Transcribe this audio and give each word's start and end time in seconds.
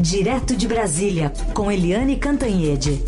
Direto 0.00 0.56
de 0.56 0.68
Brasília, 0.68 1.32
com 1.52 1.72
Eliane 1.72 2.16
Cantanhede. 2.16 3.02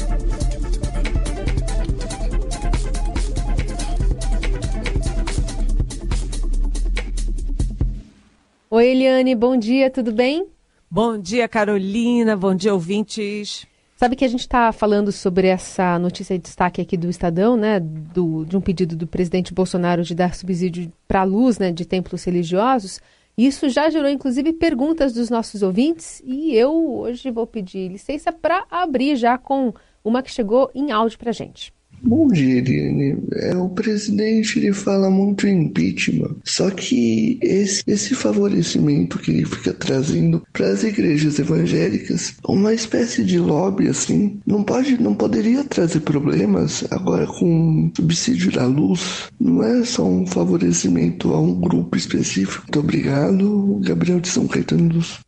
Oi, 8.69 8.89
Eliane, 8.89 9.37
bom 9.37 9.57
dia, 9.57 9.89
tudo 9.89 10.13
bem? 10.13 10.49
Bom 10.91 11.17
dia, 11.17 11.47
Carolina, 11.47 12.37
bom 12.37 12.57
dia, 12.57 12.75
ouvintes. 12.75 13.65
Sabe 13.95 14.17
que 14.17 14.25
a 14.25 14.29
gente 14.29 14.41
está 14.41 14.73
falando 14.73 15.13
sobre 15.13 15.47
essa 15.47 15.97
notícia 15.97 16.37
de 16.37 16.43
destaque 16.43 16.81
aqui 16.81 16.97
do 16.97 17.09
Estadão, 17.09 17.57
né? 17.57 17.79
Do, 17.79 18.45
de 18.45 18.57
um 18.57 18.61
pedido 18.61 18.97
do 18.97 19.07
presidente 19.07 19.55
Bolsonaro 19.55 20.03
de 20.03 20.15
dar 20.15 20.35
subsídio 20.35 20.93
para 21.07 21.21
a 21.21 21.25
luz, 21.25 21.57
né? 21.57 21.71
De 21.71 21.85
templos 21.85 22.25
religiosos. 22.25 23.01
Isso 23.47 23.71
já 23.71 23.89
gerou, 23.89 24.11
inclusive, 24.11 24.53
perguntas 24.53 25.15
dos 25.15 25.31
nossos 25.31 25.63
ouvintes 25.63 26.21
e 26.27 26.55
eu 26.55 26.99
hoje 26.99 27.31
vou 27.31 27.47
pedir 27.47 27.89
licença 27.89 28.31
para 28.31 28.67
abrir 28.71 29.17
já 29.17 29.39
com 29.39 29.73
uma 30.05 30.23
que 30.23 30.31
chegou 30.31 30.71
em 30.75 30.93
áudio 30.93 31.19
para 31.19 31.33
gente. 31.33 31.73
Bom 32.03 32.29
dia, 32.29 32.59
Irene. 32.59 33.19
É, 33.35 33.57
o 33.57 33.69
presidente 33.69 34.59
ele 34.59 34.73
fala 34.73 35.11
muito 35.11 35.47
em 35.47 35.65
impeachment, 35.65 36.37
só 36.45 36.71
que 36.71 37.39
esse, 37.43 37.83
esse 37.87 38.15
favorecimento 38.15 39.19
que 39.19 39.31
ele 39.31 39.45
fica 39.45 39.73
trazendo 39.73 40.43
para 40.53 40.69
as 40.69 40.83
igrejas 40.83 41.39
evangélicas, 41.39 42.37
uma 42.47 42.73
espécie 42.73 43.23
de 43.23 43.39
lobby 43.39 43.89
assim, 43.89 44.41
não 44.47 44.63
pode, 44.63 45.01
não 45.01 45.15
poderia 45.15 45.63
trazer 45.65 46.01
problemas 46.01 46.85
agora 46.91 47.27
com 47.27 47.91
subsídio 47.95 48.51
da 48.53 48.65
luz. 48.67 49.31
Não 49.39 49.63
é 49.63 49.85
só 49.85 50.05
um 50.05 50.27
favorecimento 50.27 51.33
a 51.35 51.41
um 51.41 51.55
grupo 51.55 51.97
específico. 51.97 52.63
Muito 52.63 52.81
obrigado, 52.81 53.81
Gabriel 53.83 54.21
de 54.21 54.29
São 54.29 54.49
Caetano 54.49 54.89
dos. 54.89 55.21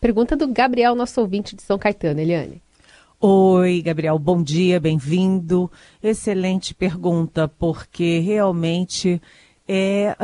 Pergunta 0.00 0.36
do 0.36 0.46
Gabriel, 0.48 0.94
nosso 0.94 1.20
ouvinte 1.20 1.56
de 1.56 1.62
São 1.62 1.78
Caetano, 1.78 2.20
Eliane. 2.20 2.62
Oi, 3.18 3.80
Gabriel, 3.80 4.18
bom 4.18 4.42
dia, 4.42 4.78
bem-vindo. 4.78 5.72
Excelente 6.02 6.74
pergunta, 6.74 7.48
porque 7.48 8.18
realmente 8.18 9.22
é 9.66 10.14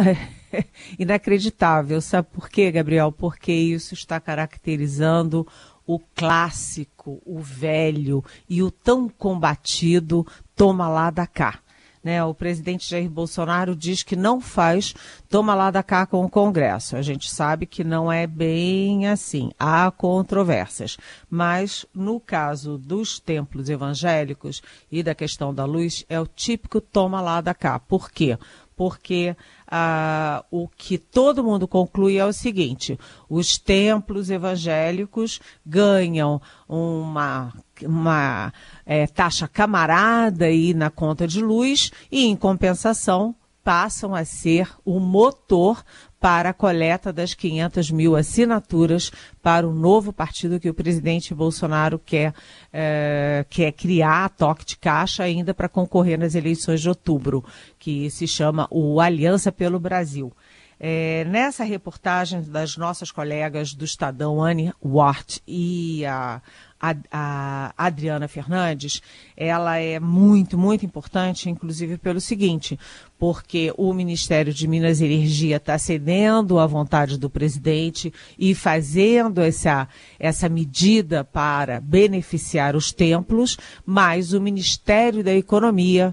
inacreditável. 0.99 2.03
Sabe 2.03 2.29
por 2.31 2.51
quê, 2.51 2.71
Gabriel? 2.71 3.11
Porque 3.11 3.51
isso 3.51 3.95
está 3.95 4.21
caracterizando 4.21 5.49
o 5.87 5.99
clássico, 5.99 7.23
o 7.25 7.41
velho 7.41 8.23
e 8.47 8.63
o 8.63 8.71
tão 8.71 9.09
combatido 9.09 10.27
toma 10.55 10.87
lá 10.87 11.11
da 11.11 11.27
cá. 11.27 11.62
Né, 12.03 12.25
o 12.25 12.35
presidente 12.35 12.91
Jair 12.91 13.09
Bolsonaro 13.09 13.77
diz 13.77 14.03
que 14.03 14.17
não 14.17 14.41
faz 14.41 14.93
toma 15.29 15.55
lá 15.55 15.71
da 15.71 15.85
cá 15.85 16.05
com 16.05 16.25
o 16.25 16.29
Congresso. 16.29 16.97
A 16.97 17.03
gente 17.03 17.31
sabe 17.31 17.65
que 17.65 17.85
não 17.85 18.11
é 18.11 18.27
bem 18.27 19.07
assim. 19.07 19.53
Há 19.57 19.89
controvérsias. 19.91 20.97
Mas 21.31 21.87
no 21.95 22.19
caso 22.19 22.77
dos 22.77 23.21
templos 23.21 23.71
evangélicos 23.71 24.63
e 24.91 25.01
da 25.03 25.15
questão 25.15 25.55
da 25.55 25.65
luz, 25.65 26.05
é 26.09 26.21
o 26.21 26.27
típico 26.27 26.81
toma 26.81 27.21
lá 27.21 27.41
da 27.41 27.55
cá. 27.55 27.79
Por 27.79 28.11
quê? 28.11 28.37
Porque 28.77 29.37
ah, 29.67 30.45
o 30.51 30.69
que 30.69 30.99
todo 30.99 31.45
mundo 31.45 31.69
conclui 31.69 32.19
é 32.19 32.25
o 32.25 32.33
seguinte: 32.33 32.99
os 33.29 33.59
templos 33.59 34.31
evangélicos 34.31 35.41
ganham 35.65 36.41
uma 36.69 37.53
uma 37.83 38.53
é, 38.87 39.07
taxa 39.07 39.49
camarada 39.49 40.45
aí 40.45 40.73
na 40.73 40.89
conta 40.89 41.27
de 41.27 41.41
luz 41.41 41.91
e, 42.11 42.27
em 42.27 42.37
compensação, 42.37 43.35
passam 43.65 44.15
a 44.15 44.25
ser 44.25 44.69
o 44.85 44.99
motor 44.99 45.83
para 46.23 46.51
a 46.51 46.55
coleta 46.55 47.13
das 47.13 47.35
500 47.35 47.91
mil 47.91 48.15
assinaturas 48.15 49.11
para 49.43 49.67
o 49.67 49.75
novo 49.75 50.13
partido 50.13 50.61
que 50.61 50.71
o 50.71 50.75
presidente 50.75 51.35
Bolsonaro 51.35 51.99
quer, 51.99 52.33
é, 52.73 53.45
quer 53.51 53.73
criar, 53.73 54.31
toque 54.31 54.65
de 54.65 54.77
caixa, 54.77 55.25
ainda 55.25 55.53
para 55.53 55.69
concorrer 55.69 56.17
nas 56.17 56.37
eleições 56.37 56.81
de 56.81 56.89
outubro, 56.89 57.45
que 57.77 58.09
se 58.09 58.29
chama 58.29 58.69
o 58.71 59.01
Aliança 59.01 59.51
pelo 59.51 59.81
Brasil. 59.81 60.33
É, 60.79 61.25
nessa 61.25 61.65
reportagem 61.65 62.43
das 62.43 62.77
nossas 62.77 63.11
colegas 63.11 63.75
do 63.75 63.85
Estadão, 63.85 64.41
Anne 64.43 64.73
Wart 64.81 65.39
e 65.47 66.05
a, 66.07 66.41
a, 66.83 67.73
Adriana 67.79 68.27
Fernandes, 68.27 69.01
ela 69.37 69.79
é 69.79 70.01
muito, 70.01 70.59
muito 70.59 70.85
importante, 70.85 71.49
inclusive 71.49 71.97
pelo 71.97 72.21
seguinte, 72.21 72.79
porque 73.17 73.73
o 73.79 73.95
Ministério 73.95 74.53
de 74.53 74.67
Minas 74.67 75.01
e 75.01 75.05
Energia 75.05 75.57
está 75.57 75.79
cedendo 75.79 76.59
à 76.59 76.67
vontade 76.67 77.17
do 77.17 77.31
presidente 77.31 78.13
e 78.37 78.53
fazendo 78.53 79.41
essa, 79.41 79.87
essa 80.19 80.49
medida 80.49 81.23
para 81.23 81.81
beneficiar 81.81 82.75
os 82.75 82.91
templos, 82.91 83.57
mas 83.87 84.33
o 84.33 84.41
Ministério 84.41 85.23
da 85.23 85.33
Economia, 85.33 86.13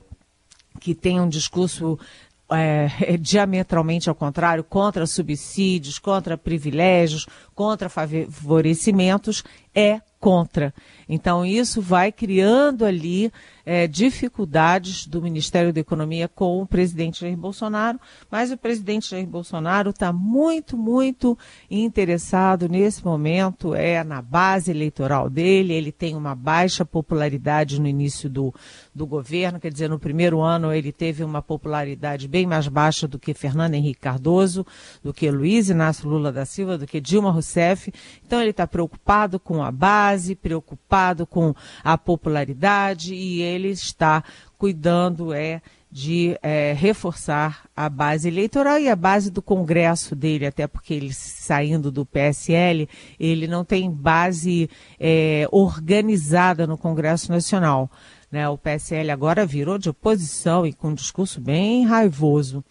que 0.79 0.93
tem 0.93 1.19
um 1.19 1.27
discurso 1.27 1.97
é, 2.51 2.91
é, 3.01 3.17
diametralmente 3.17 4.07
ao 4.07 4.15
contrário, 4.15 4.63
contra 4.63 5.07
subsídios, 5.07 5.97
contra 5.97 6.37
privilégios, 6.37 7.25
contra 7.55 7.89
favorecimentos, 7.89 9.43
é 9.73 10.01
contra. 10.19 10.71
Então, 11.11 11.43
isso 11.43 11.81
vai 11.81 12.11
criando 12.11 12.85
ali 12.85 13.31
é, 13.65 13.87
dificuldades 13.87 15.07
do 15.07 15.19
Ministério 15.19 15.73
da 15.73 15.79
Economia 15.79 16.27
com 16.27 16.61
o 16.61 16.67
presidente 16.67 17.21
Jair 17.21 17.35
Bolsonaro, 17.35 17.99
mas 18.29 18.51
o 18.51 18.57
presidente 18.57 19.09
Jair 19.09 19.25
Bolsonaro 19.25 19.89
está 19.89 20.13
muito, 20.13 20.77
muito 20.77 21.35
interessado 21.69 22.69
nesse 22.69 23.03
momento, 23.03 23.73
é 23.73 24.03
na 24.03 24.21
base 24.21 24.69
eleitoral 24.69 25.31
dele, 25.31 25.73
ele 25.73 25.91
tem 25.91 26.15
uma 26.15 26.35
baixa 26.35 26.85
popularidade 26.85 27.81
no 27.81 27.87
início 27.87 28.29
do, 28.29 28.53
do 28.93 29.07
governo, 29.07 29.59
quer 29.59 29.71
dizer, 29.71 29.89
no 29.89 29.97
primeiro 29.97 30.41
ano 30.41 30.71
ele 30.71 30.91
teve 30.91 31.23
uma 31.23 31.41
popularidade 31.41 32.27
bem 32.27 32.45
mais 32.45 32.67
baixa 32.67 33.07
do 33.07 33.17
que 33.17 33.33
Fernando 33.33 33.73
Henrique 33.73 34.01
Cardoso, 34.01 34.65
do 35.03 35.11
que 35.11 35.29
Luiz 35.31 35.69
Inácio 35.69 36.07
Lula 36.07 36.31
da 36.31 36.45
Silva, 36.45 36.77
do 36.77 36.85
que 36.85 37.01
Dilma 37.01 37.31
Rousseff. 37.31 37.91
Então 38.23 38.39
ele 38.39 38.51
está 38.51 38.67
preocupado 38.67 39.39
com 39.39 39.63
a 39.63 39.71
base, 39.71 40.35
preocupado 40.35 40.98
com 41.25 41.53
a 41.83 41.97
popularidade 41.97 43.13
e 43.13 43.41
ele 43.41 43.69
está 43.69 44.23
cuidando 44.57 45.33
é 45.33 45.61
de 45.91 46.37
é, 46.43 46.73
reforçar 46.73 47.67
a 47.75 47.89
base 47.89 48.27
eleitoral 48.27 48.77
e 48.77 48.87
a 48.87 48.95
base 48.95 49.31
do 49.31 49.41
Congresso 49.41 50.15
dele, 50.15 50.45
até 50.45 50.67
porque 50.67 50.93
ele 50.93 51.11
saindo 51.11 51.91
do 51.91 52.05
PSL, 52.05 52.87
ele 53.19 53.47
não 53.47 53.65
tem 53.65 53.89
base 53.89 54.69
é, 54.99 55.47
organizada 55.51 56.67
no 56.67 56.77
Congresso 56.77 57.31
Nacional. 57.31 57.89
Né? 58.31 58.47
O 58.47 58.57
PSL 58.57 59.09
agora 59.09 59.45
virou 59.45 59.79
de 59.79 59.89
oposição 59.89 60.65
e 60.65 60.73
com 60.73 60.89
um 60.89 60.93
discurso 60.93 61.41
bem 61.41 61.85
raivoso. 61.85 62.63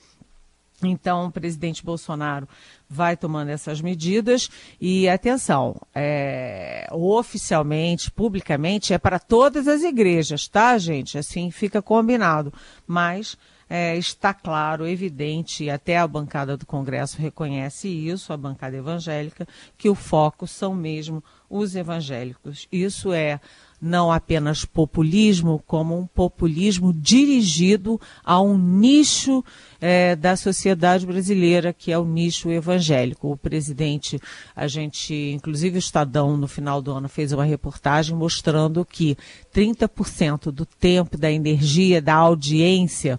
Então, 0.83 1.27
o 1.27 1.33
presidente 1.33 1.85
Bolsonaro 1.85 2.49
vai 2.89 3.17
tomando 3.17 3.49
essas 3.49 3.81
medidas 3.81 4.49
e 4.81 5.09
atenção, 5.09 5.81
é, 5.95 6.87
oficialmente, 6.93 8.11
publicamente, 8.11 8.95
é 8.95 8.99
para 8.99 9.19
todas 9.19 9.67
as 9.67 9.83
igrejas, 9.83 10.47
tá, 10.47 10.79
gente? 10.79 11.19
Assim 11.19 11.51
fica 11.51 11.83
combinado. 11.83 12.53
Mas 12.87 13.37
é, 13.69 13.97
está 13.97 14.33
claro, 14.33 14.87
evidente, 14.87 15.65
e 15.65 15.71
até 15.71 15.99
a 15.99 16.07
bancada 16.07 16.57
do 16.57 16.65
Congresso 16.65 17.21
reconhece 17.21 17.89
isso, 17.89 18.33
a 18.33 18.37
bancada 18.37 18.77
evangélica, 18.77 19.47
que 19.77 19.91
o 19.91 19.95
foco 19.95 20.47
são 20.47 20.75
mesmo 20.75 21.23
os 21.51 21.77
evangélicos. 21.77 22.67
Isso 22.73 23.13
é 23.13 23.41
não 23.81 24.11
apenas 24.11 24.65
populismo, 24.65 25.63
como 25.67 25.99
um 25.99 26.07
populismo 26.07 26.93
dirigido 26.93 28.01
a 28.25 28.41
um 28.41 28.59
nicho 28.59 29.45
é, 29.81 30.17
da 30.17 30.37
sociedade 30.37 31.07
brasileira, 31.07 31.73
que 31.73 31.93
é 31.93 31.99
o 31.99 32.05
nicho 32.05 32.51
evangélico. 32.51 33.31
O 33.31 33.37
presidente, 33.37 34.21
a 34.55 34.67
gente, 34.67 35.15
inclusive 35.33 35.77
o 35.77 35.79
Estadão, 35.79 36.37
no 36.37 36.49
final 36.49 36.83
do 36.83 36.93
ano, 36.93 37.09
fez 37.09 37.33
uma 37.33 37.45
reportagem 37.45 38.17
mostrando 38.17 38.85
que 38.85 39.17
30% 39.55 40.51
do 40.51 40.67
tempo, 40.67 41.17
da 41.17 41.31
energia, 41.31 42.03
da 42.03 42.15
audiência, 42.15 43.19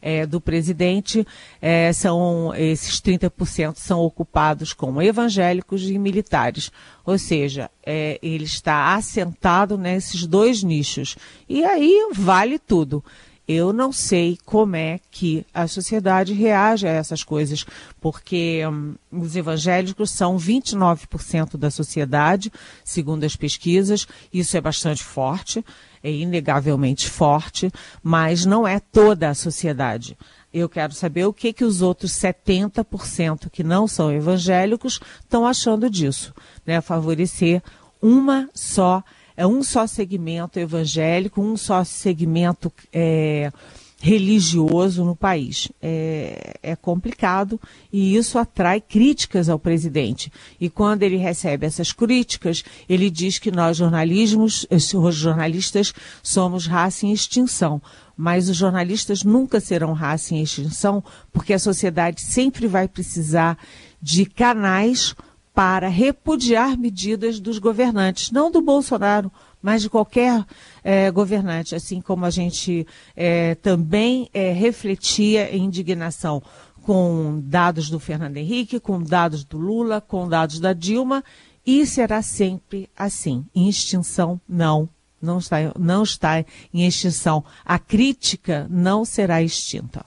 é, 0.00 0.26
do 0.26 0.40
presidente, 0.40 1.26
é, 1.60 1.92
são 1.92 2.54
esses 2.54 3.00
30% 3.00 3.76
são 3.76 4.00
ocupados 4.00 4.72
com 4.72 5.00
evangélicos 5.00 5.88
e 5.88 5.98
militares. 5.98 6.70
Ou 7.04 7.18
seja, 7.18 7.70
é, 7.84 8.18
ele 8.22 8.44
está 8.44 8.94
assentado 8.94 9.78
nesses 9.78 10.26
dois 10.26 10.62
nichos. 10.62 11.16
E 11.48 11.64
aí 11.64 12.08
vale 12.12 12.58
tudo. 12.58 13.02
Eu 13.48 13.72
não 13.72 13.92
sei 13.92 14.36
como 14.44 14.74
é 14.74 14.98
que 15.08 15.46
a 15.54 15.68
sociedade 15.68 16.32
reage 16.32 16.84
a 16.84 16.90
essas 16.90 17.22
coisas, 17.22 17.64
porque 18.00 18.66
hum, 18.66 18.96
os 19.12 19.36
evangélicos 19.36 20.10
são 20.10 20.36
29% 20.36 21.56
da 21.56 21.70
sociedade, 21.70 22.52
segundo 22.84 23.22
as 23.22 23.36
pesquisas, 23.36 24.08
isso 24.32 24.56
é 24.56 24.60
bastante 24.60 25.04
forte, 25.04 25.64
é 26.06 26.12
inegavelmente 26.12 27.10
forte, 27.10 27.68
mas 28.00 28.46
não 28.46 28.66
é 28.66 28.78
toda 28.78 29.28
a 29.28 29.34
sociedade. 29.34 30.16
Eu 30.54 30.68
quero 30.68 30.92
saber 30.92 31.26
o 31.26 31.32
que, 31.32 31.52
que 31.52 31.64
os 31.64 31.82
outros 31.82 32.12
70% 32.12 33.50
que 33.50 33.64
não 33.64 33.88
são 33.88 34.12
evangélicos 34.12 35.00
estão 35.20 35.44
achando 35.44 35.90
disso, 35.90 36.32
né? 36.64 36.80
Favorecer 36.80 37.60
uma 38.00 38.48
só, 38.54 39.02
é 39.36 39.44
um 39.44 39.64
só 39.64 39.84
segmento 39.84 40.60
evangélico, 40.60 41.42
um 41.42 41.56
só 41.56 41.82
segmento 41.82 42.72
é, 42.92 43.50
religioso 44.00 45.04
no 45.04 45.16
país. 45.16 45.70
É, 45.80 46.54
é, 46.62 46.76
complicado 46.76 47.60
e 47.92 48.16
isso 48.16 48.38
atrai 48.38 48.80
críticas 48.80 49.48
ao 49.48 49.58
presidente. 49.58 50.30
E 50.60 50.68
quando 50.68 51.02
ele 51.02 51.16
recebe 51.16 51.66
essas 51.66 51.92
críticas, 51.92 52.62
ele 52.88 53.10
diz 53.10 53.38
que 53.38 53.50
nós 53.50 53.76
jornalismos, 53.76 54.66
os 54.70 55.14
jornalistas 55.14 55.92
somos 56.22 56.66
raça 56.66 57.06
em 57.06 57.12
extinção. 57.12 57.80
Mas 58.16 58.48
os 58.48 58.56
jornalistas 58.56 59.22
nunca 59.22 59.60
serão 59.60 59.92
raça 59.92 60.34
em 60.34 60.42
extinção, 60.42 61.04
porque 61.32 61.52
a 61.52 61.58
sociedade 61.58 62.22
sempre 62.22 62.66
vai 62.66 62.88
precisar 62.88 63.58
de 64.00 64.24
canais 64.24 65.14
para 65.54 65.88
repudiar 65.88 66.76
medidas 66.76 67.40
dos 67.40 67.58
governantes, 67.58 68.30
não 68.30 68.50
do 68.50 68.60
Bolsonaro, 68.60 69.32
mas 69.62 69.82
de 69.82 69.90
qualquer 69.90 70.44
é, 70.82 71.10
governante, 71.10 71.74
assim 71.74 72.00
como 72.00 72.24
a 72.24 72.30
gente 72.30 72.86
é, 73.16 73.54
também 73.56 74.28
é, 74.32 74.52
refletia 74.52 75.54
em 75.54 75.64
indignação 75.64 76.42
com 76.82 77.40
dados 77.44 77.90
do 77.90 77.98
Fernando 77.98 78.36
Henrique, 78.36 78.78
com 78.78 79.02
dados 79.02 79.44
do 79.44 79.58
Lula, 79.58 80.00
com 80.00 80.28
dados 80.28 80.60
da 80.60 80.72
Dilma, 80.72 81.24
e 81.66 81.84
será 81.84 82.22
sempre 82.22 82.88
assim. 82.96 83.44
Em 83.52 83.68
extinção, 83.68 84.40
não. 84.48 84.88
Não 85.20 85.38
está, 85.38 85.56
não 85.76 86.04
está 86.04 86.44
em 86.72 86.86
extinção. 86.86 87.44
A 87.64 87.78
crítica 87.78 88.68
não 88.70 89.04
será 89.04 89.42
extinta. 89.42 90.04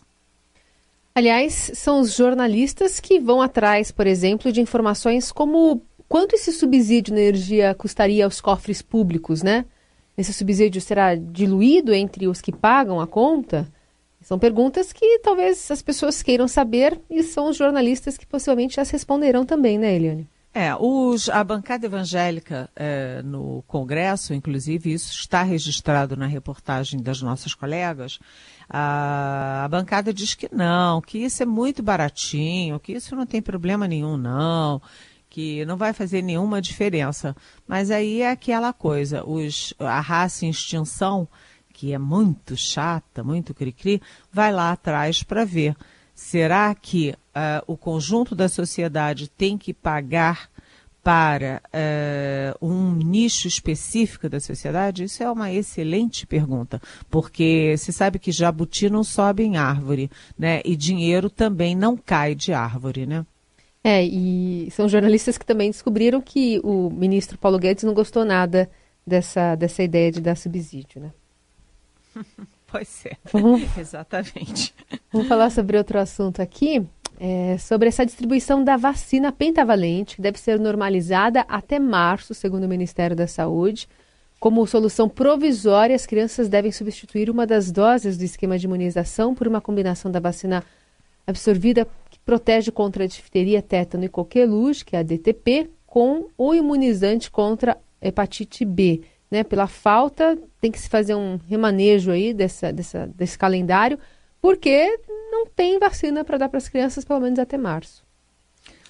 Aliás, 1.13 1.71
são 1.73 1.99
os 1.99 2.15
jornalistas 2.15 2.99
que 3.01 3.19
vão 3.19 3.41
atrás, 3.41 3.91
por 3.91 4.07
exemplo, 4.07 4.49
de 4.53 4.61
informações 4.61 5.33
como 5.33 5.81
quanto 6.09 6.33
esse 6.33 6.51
subsídio 6.51 7.13
na 7.13 7.21
energia 7.21 7.75
custaria 7.75 8.25
aos 8.25 8.41
cofres 8.41 8.81
públicos, 8.81 9.43
né? 9.43 9.65
Esse 10.17 10.33
subsídio 10.33 10.81
será 10.81 11.15
diluído 11.15 11.93
entre 11.93 12.27
os 12.27 12.41
que 12.41 12.51
pagam 12.51 12.99
a 12.99 13.07
conta? 13.07 13.71
São 14.19 14.37
perguntas 14.37 14.91
que 14.91 15.19
talvez 15.19 15.71
as 15.71 15.81
pessoas 15.81 16.21
queiram 16.21 16.47
saber 16.47 16.99
e 17.09 17.23
são 17.23 17.47
os 17.47 17.55
jornalistas 17.55 18.17
que 18.17 18.25
possivelmente 18.25 18.81
as 18.81 18.89
responderão 18.89 19.45
também, 19.45 19.77
né, 19.77 19.95
Eliane? 19.95 20.27
É, 20.53 20.75
os, 20.75 21.29
a 21.29 21.43
bancada 21.43 21.85
evangélica 21.85 22.69
é, 22.75 23.21
no 23.21 23.63
Congresso, 23.67 24.33
inclusive, 24.33 24.91
isso 24.91 25.13
está 25.13 25.43
registrado 25.43 26.17
na 26.17 26.25
reportagem 26.25 27.01
das 27.01 27.21
nossas 27.21 27.53
colegas. 27.53 28.19
A, 28.67 29.63
a 29.63 29.67
bancada 29.69 30.11
diz 30.11 30.33
que 30.33 30.49
não, 30.53 31.01
que 31.01 31.19
isso 31.19 31.43
é 31.43 31.45
muito 31.45 31.83
baratinho, 31.83 32.79
que 32.79 32.93
isso 32.93 33.15
não 33.15 33.27
tem 33.27 33.41
problema 33.41 33.87
nenhum, 33.87 34.17
não 34.17 34.81
que 35.39 35.63
não 35.63 35.77
vai 35.77 35.93
fazer 35.93 36.21
nenhuma 36.21 36.61
diferença. 36.61 37.33
Mas 37.65 37.89
aí 37.91 38.21
é 38.21 38.29
aquela 38.29 38.73
coisa, 38.73 39.23
os, 39.25 39.73
a 39.79 40.01
raça 40.01 40.45
em 40.45 40.49
extinção, 40.49 41.25
que 41.73 41.93
é 41.93 41.97
muito 41.97 42.57
chata, 42.57 43.23
muito 43.23 43.53
cri-cri, 43.53 44.01
vai 44.33 44.51
lá 44.51 44.73
atrás 44.73 45.23
para 45.23 45.45
ver. 45.45 45.77
Será 46.13 46.75
que 46.75 47.11
uh, 47.11 47.63
o 47.65 47.77
conjunto 47.77 48.35
da 48.35 48.49
sociedade 48.49 49.29
tem 49.29 49.57
que 49.57 49.73
pagar 49.73 50.49
para 51.01 51.61
uh, 52.61 52.67
um 52.67 52.95
nicho 52.95 53.47
específico 53.47 54.27
da 54.27 54.41
sociedade? 54.41 55.05
Isso 55.05 55.23
é 55.23 55.31
uma 55.31 55.53
excelente 55.53 56.27
pergunta, 56.27 56.81
porque 57.09 57.77
se 57.77 57.93
sabe 57.93 58.19
que 58.19 58.33
jabuti 58.33 58.89
não 58.89 59.05
sobe 59.05 59.43
em 59.43 59.55
árvore, 59.55 60.11
né? 60.37 60.61
E 60.65 60.75
dinheiro 60.75 61.29
também 61.29 61.77
não 61.77 61.95
cai 61.95 62.35
de 62.35 62.51
árvore, 62.51 63.05
né? 63.05 63.25
É, 63.83 64.03
e 64.03 64.69
são 64.71 64.89
jornalistas 64.89 65.37
que 65.37 65.45
também 65.45 65.71
descobriram 65.71 66.19
que 66.19 66.59
o 66.63 66.89
ministro 66.89 67.37
Paulo 67.37 67.57
Guedes 67.57 67.83
não 67.83 67.93
gostou 67.93 68.25
nada 68.25 68.69
dessa, 69.07 69.55
dessa 69.55 69.81
ideia 69.81 70.11
de 70.11 70.21
dar 70.21 70.35
subsídio, 70.35 71.01
né? 71.01 71.11
Pois 72.71 73.03
é, 73.03 73.17
vamos, 73.31 73.63
exatamente. 73.79 74.75
Vamos 75.11 75.27
falar 75.27 75.49
sobre 75.49 75.75
outro 75.75 75.97
assunto 75.97 76.39
aqui, 76.39 76.85
é, 77.19 77.57
sobre 77.57 77.87
essa 77.87 78.05
distribuição 78.05 78.63
da 78.63 78.77
vacina 78.77 79.31
pentavalente, 79.31 80.17
que 80.17 80.21
deve 80.21 80.39
ser 80.39 80.59
normalizada 80.59 81.41
até 81.49 81.79
março, 81.79 82.33
segundo 82.35 82.65
o 82.65 82.69
Ministério 82.69 83.15
da 83.15 83.25
Saúde. 83.25 83.89
Como 84.39 84.65
solução 84.67 85.09
provisória, 85.09 85.95
as 85.95 86.05
crianças 86.05 86.47
devem 86.47 86.71
substituir 86.71 87.29
uma 87.29 87.45
das 87.45 87.71
doses 87.71 88.17
do 88.17 88.23
esquema 88.23 88.57
de 88.57 88.67
imunização 88.67 89.33
por 89.33 89.47
uma 89.47 89.59
combinação 89.59 90.11
da 90.11 90.19
vacina 90.19 90.63
absorvida 91.25 91.87
protege 92.29 92.71
contra 92.71 93.05
a 93.05 93.07
difteria, 93.07 93.59
tétano 93.59 94.03
e 94.03 94.07
coqueluche, 94.07 94.85
que 94.85 94.95
é 94.95 94.99
a 94.99 95.03
DTP, 95.03 95.67
com 95.87 96.27
o 96.37 96.53
imunizante 96.53 97.31
contra 97.31 97.75
hepatite 97.99 98.63
B. 98.63 99.01
Né? 99.31 99.43
Pela 99.43 99.65
falta, 99.65 100.37
tem 100.61 100.71
que 100.71 100.79
se 100.79 100.87
fazer 100.87 101.15
um 101.15 101.39
remanejo 101.49 102.11
aí 102.11 102.31
dessa, 102.31 102.71
dessa, 102.71 103.07
desse 103.15 103.35
calendário, 103.35 103.97
porque 104.39 104.99
não 105.31 105.47
tem 105.47 105.79
vacina 105.79 106.23
para 106.23 106.37
dar 106.37 106.49
para 106.49 106.59
as 106.59 106.69
crianças, 106.69 107.03
pelo 107.03 107.19
menos 107.19 107.39
até 107.39 107.57
março. 107.57 108.03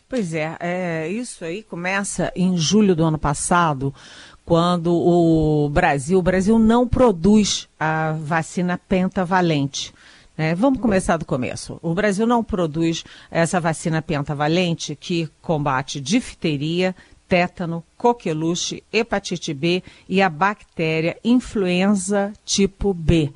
Pois 0.10 0.34
é, 0.34 0.58
é, 0.60 1.08
isso 1.08 1.46
aí 1.46 1.64
começa 1.64 2.34
em 2.36 2.58
julho 2.58 2.94
do 2.94 3.06
ano 3.06 3.18
passado, 3.18 3.96
quando 4.44 4.94
o 4.94 5.70
Brasil, 5.70 6.20
o 6.20 6.24
Brasil 6.24 6.60
não 6.60 6.86
produz 6.86 7.70
a 7.80 8.12
vacina 8.12 8.78
pentavalente. 8.78 9.94
É, 10.42 10.56
vamos 10.56 10.80
começar 10.80 11.18
do 11.18 11.26
começo. 11.26 11.78
O 11.82 11.94
Brasil 11.94 12.26
não 12.26 12.42
produz 12.42 13.04
essa 13.30 13.60
vacina 13.60 14.02
pentavalente 14.02 14.96
que 14.96 15.30
combate 15.42 16.00
difteria, 16.00 16.96
tétano, 17.28 17.84
coqueluche, 17.98 18.82
hepatite 18.90 19.54
B 19.54 19.84
e 20.08 20.22
a 20.22 20.30
bactéria 20.30 21.18
influenza 21.26 22.32
tipo 22.46 22.94
B. 22.94 23.34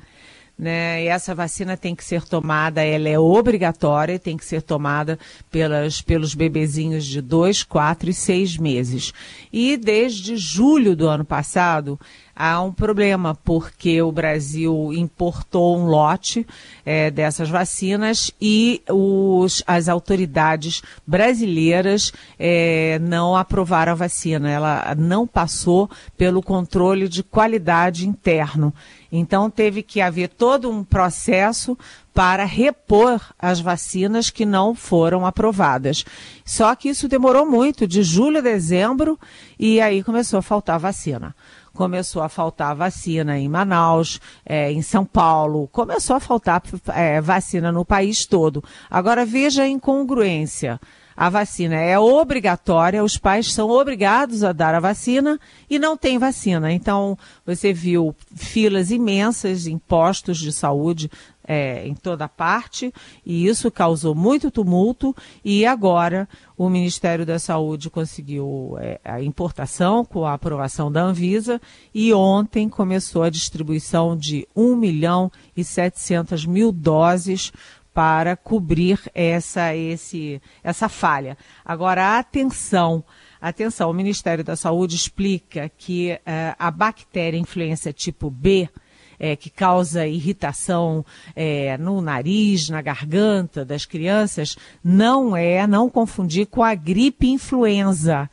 Né? 0.56 1.02
E 1.04 1.08
essa 1.08 1.34
vacina 1.34 1.76
tem 1.76 1.96
que 1.96 2.04
ser 2.04 2.22
tomada, 2.22 2.80
ela 2.82 3.08
é 3.08 3.18
obrigatória, 3.18 4.20
tem 4.20 4.36
que 4.36 4.44
ser 4.44 4.62
tomada 4.62 5.18
pelas, 5.50 6.00
pelos 6.00 6.32
bebezinhos 6.32 7.04
de 7.04 7.20
2, 7.20 7.64
4 7.64 8.10
e 8.10 8.14
6 8.14 8.56
meses. 8.58 9.12
E 9.52 9.76
desde 9.76 10.36
julho 10.36 10.94
do 10.94 11.08
ano 11.08 11.24
passado, 11.24 11.98
há 12.36 12.60
um 12.60 12.72
problema, 12.72 13.34
porque 13.34 14.00
o 14.00 14.12
Brasil 14.12 14.92
importou 14.92 15.76
um 15.76 15.86
lote 15.86 16.46
é, 16.84 17.10
dessas 17.10 17.48
vacinas 17.48 18.30
e 18.40 18.80
os, 18.88 19.62
as 19.66 19.88
autoridades 19.88 20.82
brasileiras 21.06 22.12
é, 22.38 22.98
não 23.00 23.36
aprovaram 23.36 23.92
a 23.92 23.96
vacina. 23.96 24.48
Ela 24.48 24.94
não 24.96 25.26
passou 25.26 25.90
pelo 26.16 26.40
controle 26.40 27.08
de 27.08 27.24
qualidade 27.24 28.06
interno. 28.08 28.72
Então 29.16 29.48
teve 29.48 29.80
que 29.80 30.00
haver 30.00 30.28
todo 30.28 30.68
um 30.68 30.82
processo 30.82 31.78
para 32.12 32.44
repor 32.44 33.20
as 33.38 33.60
vacinas 33.60 34.28
que 34.28 34.44
não 34.44 34.74
foram 34.74 35.24
aprovadas. 35.24 36.04
Só 36.44 36.74
que 36.74 36.88
isso 36.88 37.06
demorou 37.06 37.48
muito, 37.48 37.86
de 37.86 38.02
julho 38.02 38.38
a 38.38 38.40
dezembro, 38.40 39.16
e 39.56 39.80
aí 39.80 40.02
começou 40.02 40.40
a 40.40 40.42
faltar 40.42 40.80
vacina 40.80 41.34
começou 41.74 42.22
a 42.22 42.28
faltar 42.28 42.72
vacina 42.76 43.36
em 43.36 43.48
Manaus, 43.48 44.20
é, 44.46 44.70
em 44.70 44.80
São 44.80 45.04
Paulo, 45.04 45.68
começou 45.72 46.14
a 46.14 46.20
faltar 46.20 46.62
é, 46.94 47.20
vacina 47.20 47.72
no 47.72 47.84
país 47.84 48.24
todo. 48.24 48.62
Agora 48.88 49.26
veja 49.26 49.64
a 49.64 49.68
incongruência. 49.68 50.80
A 51.16 51.30
vacina 51.30 51.76
é 51.76 51.98
obrigatória, 51.98 53.04
os 53.04 53.16
pais 53.16 53.52
são 53.52 53.70
obrigados 53.70 54.42
a 54.42 54.52
dar 54.52 54.74
a 54.74 54.80
vacina 54.80 55.38
e 55.70 55.78
não 55.78 55.96
tem 55.96 56.18
vacina. 56.18 56.72
Então, 56.72 57.16
você 57.46 57.72
viu 57.72 58.14
filas 58.34 58.90
imensas 58.90 59.66
em 59.66 59.78
postos 59.78 60.38
de 60.38 60.52
saúde 60.52 61.10
é, 61.46 61.86
em 61.86 61.94
toda 61.94 62.26
parte, 62.26 62.92
e 63.24 63.46
isso 63.46 63.70
causou 63.70 64.14
muito 64.14 64.50
tumulto, 64.50 65.14
e 65.44 65.66
agora 65.66 66.28
o 66.56 66.68
Ministério 66.68 67.26
da 67.26 67.38
Saúde 67.38 67.90
conseguiu 67.90 68.76
é, 68.80 68.98
a 69.04 69.22
importação 69.22 70.04
com 70.04 70.24
a 70.24 70.32
aprovação 70.32 70.90
da 70.90 71.02
Anvisa, 71.02 71.60
e 71.94 72.12
ontem 72.14 72.68
começou 72.68 73.22
a 73.22 73.30
distribuição 73.30 74.16
de 74.16 74.48
1 74.56 74.74
milhão 74.74 75.30
e 75.54 75.62
700 75.62 76.46
mil 76.46 76.72
doses 76.72 77.52
para 77.94 78.36
cobrir 78.36 79.00
essa, 79.14 79.74
esse, 79.74 80.42
essa 80.64 80.88
falha. 80.88 81.38
Agora, 81.64 82.18
atenção, 82.18 83.04
atenção, 83.40 83.88
o 83.88 83.94
Ministério 83.94 84.42
da 84.42 84.56
Saúde 84.56 84.96
explica 84.96 85.70
que 85.78 86.12
uh, 86.12 86.56
a 86.58 86.70
bactéria 86.72 87.38
influenza 87.38 87.92
tipo 87.92 88.28
B, 88.28 88.68
é, 89.16 89.36
que 89.36 89.48
causa 89.48 90.08
irritação 90.08 91.06
é, 91.36 91.78
no 91.78 92.00
nariz, 92.00 92.68
na 92.68 92.82
garganta 92.82 93.64
das 93.64 93.86
crianças, 93.86 94.56
não 94.82 95.36
é, 95.36 95.64
não 95.68 95.88
confundir 95.88 96.46
com 96.46 96.64
a 96.64 96.74
gripe 96.74 97.28
influenza, 97.28 98.28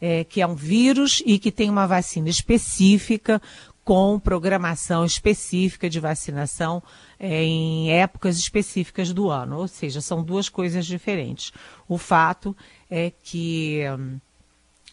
é, 0.00 0.24
que 0.24 0.40
é 0.40 0.46
um 0.46 0.54
vírus 0.54 1.20
e 1.26 1.36
que 1.38 1.50
tem 1.50 1.68
uma 1.68 1.86
vacina 1.86 2.28
específica 2.28 3.42
com 3.84 4.18
programação 4.18 5.04
específica 5.04 5.88
de 5.88 5.98
vacinação 5.98 6.82
é, 7.18 7.42
em 7.42 7.90
épocas 7.92 8.38
específicas 8.38 9.12
do 9.12 9.30
ano, 9.30 9.58
ou 9.58 9.68
seja, 9.68 10.00
são 10.00 10.22
duas 10.22 10.48
coisas 10.48 10.86
diferentes. 10.86 11.52
O 11.88 11.98
fato 11.98 12.56
é 12.90 13.10
que 13.22 13.82
hum, 13.98 14.18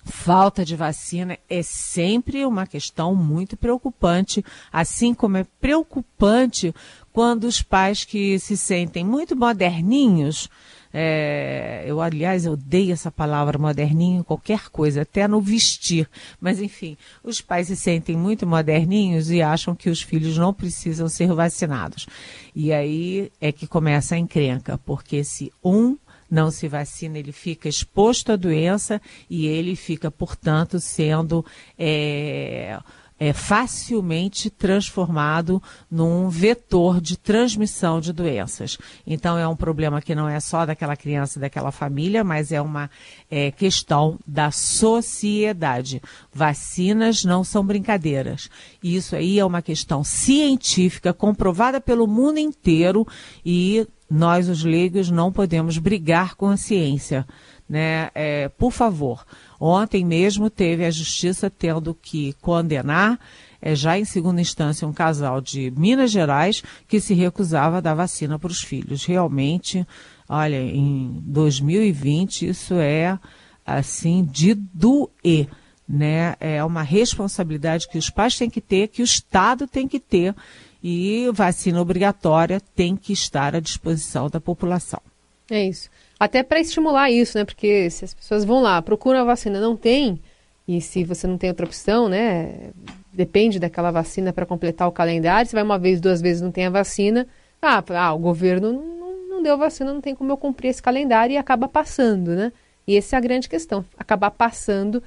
falta 0.07 0.63
de 0.63 0.75
vacina 0.75 1.37
é 1.49 1.61
sempre 1.61 2.45
uma 2.45 2.65
questão 2.65 3.13
muito 3.13 3.57
preocupante, 3.57 4.43
assim 4.71 5.13
como 5.13 5.37
é 5.37 5.45
preocupante 5.59 6.73
quando 7.11 7.43
os 7.43 7.61
pais 7.61 8.03
que 8.03 8.39
se 8.39 8.55
sentem 8.55 9.05
muito 9.05 9.35
moderninhos, 9.35 10.49
é, 10.99 11.83
eu, 11.85 12.01
aliás, 12.01 12.43
eu 12.43 12.53
odeio 12.53 12.91
essa 12.91 13.11
palavra 13.11 13.59
moderninho, 13.59 14.23
qualquer 14.23 14.69
coisa, 14.69 15.03
até 15.03 15.27
no 15.27 15.39
vestir. 15.39 16.09
Mas, 16.41 16.59
enfim, 16.59 16.97
os 17.23 17.39
pais 17.39 17.67
se 17.67 17.75
sentem 17.75 18.17
muito 18.17 18.47
moderninhos 18.47 19.29
e 19.29 19.39
acham 19.39 19.75
que 19.75 19.91
os 19.91 20.01
filhos 20.01 20.35
não 20.39 20.51
precisam 20.51 21.07
ser 21.07 21.31
vacinados. 21.33 22.07
E 22.55 22.73
aí 22.73 23.31
é 23.39 23.51
que 23.51 23.67
começa 23.67 24.15
a 24.15 24.17
encrenca, 24.17 24.75
porque 24.79 25.23
se 25.23 25.53
um 25.63 25.95
não 26.27 26.49
se 26.49 26.67
vacina, 26.67 27.19
ele 27.19 27.31
fica 27.31 27.69
exposto 27.69 28.31
à 28.31 28.35
doença 28.35 28.99
e 29.29 29.45
ele 29.45 29.75
fica, 29.75 30.09
portanto, 30.09 30.79
sendo 30.79 31.45
é, 31.77 32.79
é, 33.19 33.33
facilmente 33.33 34.49
transformado 34.49 35.61
num 35.89 36.29
vetor 36.29 37.01
de 37.01 37.17
transmissão 37.17 37.99
de 37.99 38.13
doenças. 38.13 38.77
Então, 39.05 39.37
é 39.37 39.47
um 39.47 39.55
problema 39.55 40.01
que 40.01 40.15
não 40.15 40.27
é 40.27 40.39
só 40.39 40.65
daquela 40.65 40.95
criança 40.95 41.37
e 41.37 41.41
daquela 41.41 41.71
família, 41.71 42.23
mas 42.23 42.51
é 42.51 42.61
uma 42.61 42.89
é, 43.29 43.51
questão 43.51 44.19
da 44.25 44.51
sociedade. 44.51 46.01
Vacinas 46.33 47.23
não 47.23 47.43
são 47.43 47.65
brincadeiras. 47.65 48.49
Isso 48.83 49.15
aí 49.15 49.39
é 49.39 49.45
uma 49.45 49.61
questão 49.61 50.03
científica, 50.03 51.13
comprovada 51.13 51.81
pelo 51.81 52.07
mundo 52.07 52.37
inteiro 52.39 53.07
e 53.45 53.87
nós, 54.09 54.47
os 54.47 54.63
leigos, 54.63 55.11
não 55.11 55.31
podemos 55.31 55.77
brigar 55.77 56.35
com 56.35 56.47
a 56.47 56.55
ciência. 56.55 57.27
Né? 57.69 58.09
É, 58.15 58.47
por 58.49 58.71
favor, 58.71 59.25
ontem 59.59 60.05
mesmo 60.05 60.49
teve 60.49 60.85
a 60.85 60.91
justiça 60.91 61.49
tendo 61.49 61.93
que 61.93 62.33
condenar, 62.41 63.19
é, 63.61 63.75
já 63.75 63.99
em 63.99 64.05
segunda 64.05 64.39
instância, 64.39 64.87
um 64.87 64.93
casal 64.93 65.41
de 65.41 65.71
Minas 65.75 66.11
Gerais 66.11 66.63
que 66.87 67.01
se 67.01 67.13
recusava 67.13 67.77
a 67.77 67.81
dar 67.81 67.93
vacina 67.93 68.39
para 68.39 68.51
os 68.51 68.61
filhos. 68.61 69.03
Realmente, 69.05 69.85
olha, 70.29 70.61
em 70.61 71.21
2020 71.25 72.47
isso 72.47 72.75
é 72.75 73.19
assim 73.65 74.23
de 74.23 74.53
doer. 74.53 75.49
Né? 75.87 76.35
É 76.39 76.63
uma 76.63 76.83
responsabilidade 76.83 77.87
que 77.89 77.97
os 77.97 78.09
pais 78.09 78.37
têm 78.37 78.49
que 78.49 78.61
ter, 78.61 78.89
que 78.89 79.01
o 79.01 79.05
Estado 79.05 79.67
tem 79.67 79.87
que 79.87 79.99
ter 79.99 80.35
e 80.83 81.29
vacina 81.33 81.81
obrigatória 81.81 82.61
tem 82.61 82.95
que 82.95 83.11
estar 83.11 83.55
à 83.55 83.59
disposição 83.59 84.29
da 84.29 84.39
população. 84.39 85.01
É 85.49 85.67
isso. 85.67 85.89
Até 86.19 86.41
para 86.41 86.59
estimular 86.59 87.11
isso, 87.11 87.37
né? 87.37 87.45
Porque 87.45 87.89
se 87.89 88.05
as 88.05 88.13
pessoas 88.13 88.43
vão 88.43 88.61
lá, 88.61 88.81
procuram 88.81 89.19
a 89.19 89.23
vacina, 89.23 89.59
não 89.59 89.75
tem, 89.75 90.19
e 90.67 90.81
se 90.81 91.03
você 91.03 91.27
não 91.27 91.37
tem 91.37 91.49
outra 91.49 91.65
opção, 91.65 92.09
né? 92.09 92.71
Depende 93.13 93.59
daquela 93.59 93.91
vacina 93.91 94.33
para 94.33 94.45
completar 94.45 94.87
o 94.87 94.91
calendário. 94.91 95.47
Se 95.49 95.55
vai 95.55 95.63
uma 95.63 95.79
vez, 95.79 96.01
duas 96.01 96.21
vezes 96.21 96.41
não 96.41 96.51
tem 96.51 96.65
a 96.65 96.69
vacina, 96.69 97.27
ah, 97.61 97.83
ah 97.89 98.13
o 98.13 98.19
governo 98.19 98.73
não, 98.73 99.27
não 99.29 99.43
deu 99.43 99.57
vacina, 99.57 99.93
não 99.93 100.01
tem 100.01 100.15
como 100.15 100.31
eu 100.31 100.37
cumprir 100.37 100.69
esse 100.69 100.81
calendário 100.81 101.33
e 101.33 101.37
acaba 101.37 101.67
passando, 101.67 102.35
né? 102.35 102.51
E 102.87 102.95
essa 102.97 103.15
é 103.15 103.17
a 103.17 103.21
grande 103.21 103.49
questão, 103.49 103.83
acabar 103.97 104.31
passando 104.31 105.03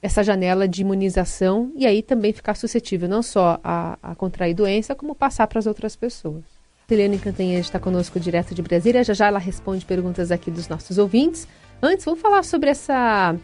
essa 0.00 0.22
janela 0.22 0.68
de 0.68 0.82
imunização 0.82 1.72
e 1.74 1.86
aí 1.86 2.02
também 2.02 2.32
ficar 2.32 2.54
suscetível 2.54 3.08
não 3.08 3.22
só 3.22 3.58
a, 3.64 3.98
a 4.02 4.14
contrair 4.14 4.54
doença, 4.54 4.94
como 4.94 5.14
passar 5.14 5.46
para 5.46 5.58
as 5.58 5.66
outras 5.66 5.96
pessoas. 5.96 6.44
Helene 6.90 7.18
Cantanhede 7.18 7.60
está 7.62 7.78
conosco 7.78 8.20
direto 8.20 8.54
de 8.54 8.62
Brasília. 8.62 9.02
Já 9.02 9.14
já 9.14 9.26
ela 9.26 9.38
responde 9.38 9.84
perguntas 9.84 10.30
aqui 10.30 10.50
dos 10.50 10.68
nossos 10.68 10.98
ouvintes. 10.98 11.48
Antes, 11.82 12.04
vamos 12.04 12.20
falar 12.20 12.44
sobre 12.44 12.70
essa, 12.70 13.34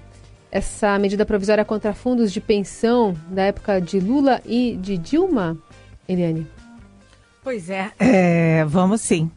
essa 0.51 0.99
medida 0.99 1.25
provisória 1.25 1.65
contra 1.65 1.95
fundos 1.95 2.33
de 2.33 2.41
pensão 2.41 3.15
da 3.29 3.45
época 3.45 3.81
de 3.81 3.99
Lula 3.99 4.41
e 4.45 4.77
de 4.77 4.99
Dilma, 4.99 5.57
Eliane? 6.09 6.47
Pois 7.43 7.71
é, 7.71 7.91
é 7.99 8.65
vamos 8.67 9.01
sim. 9.01 9.31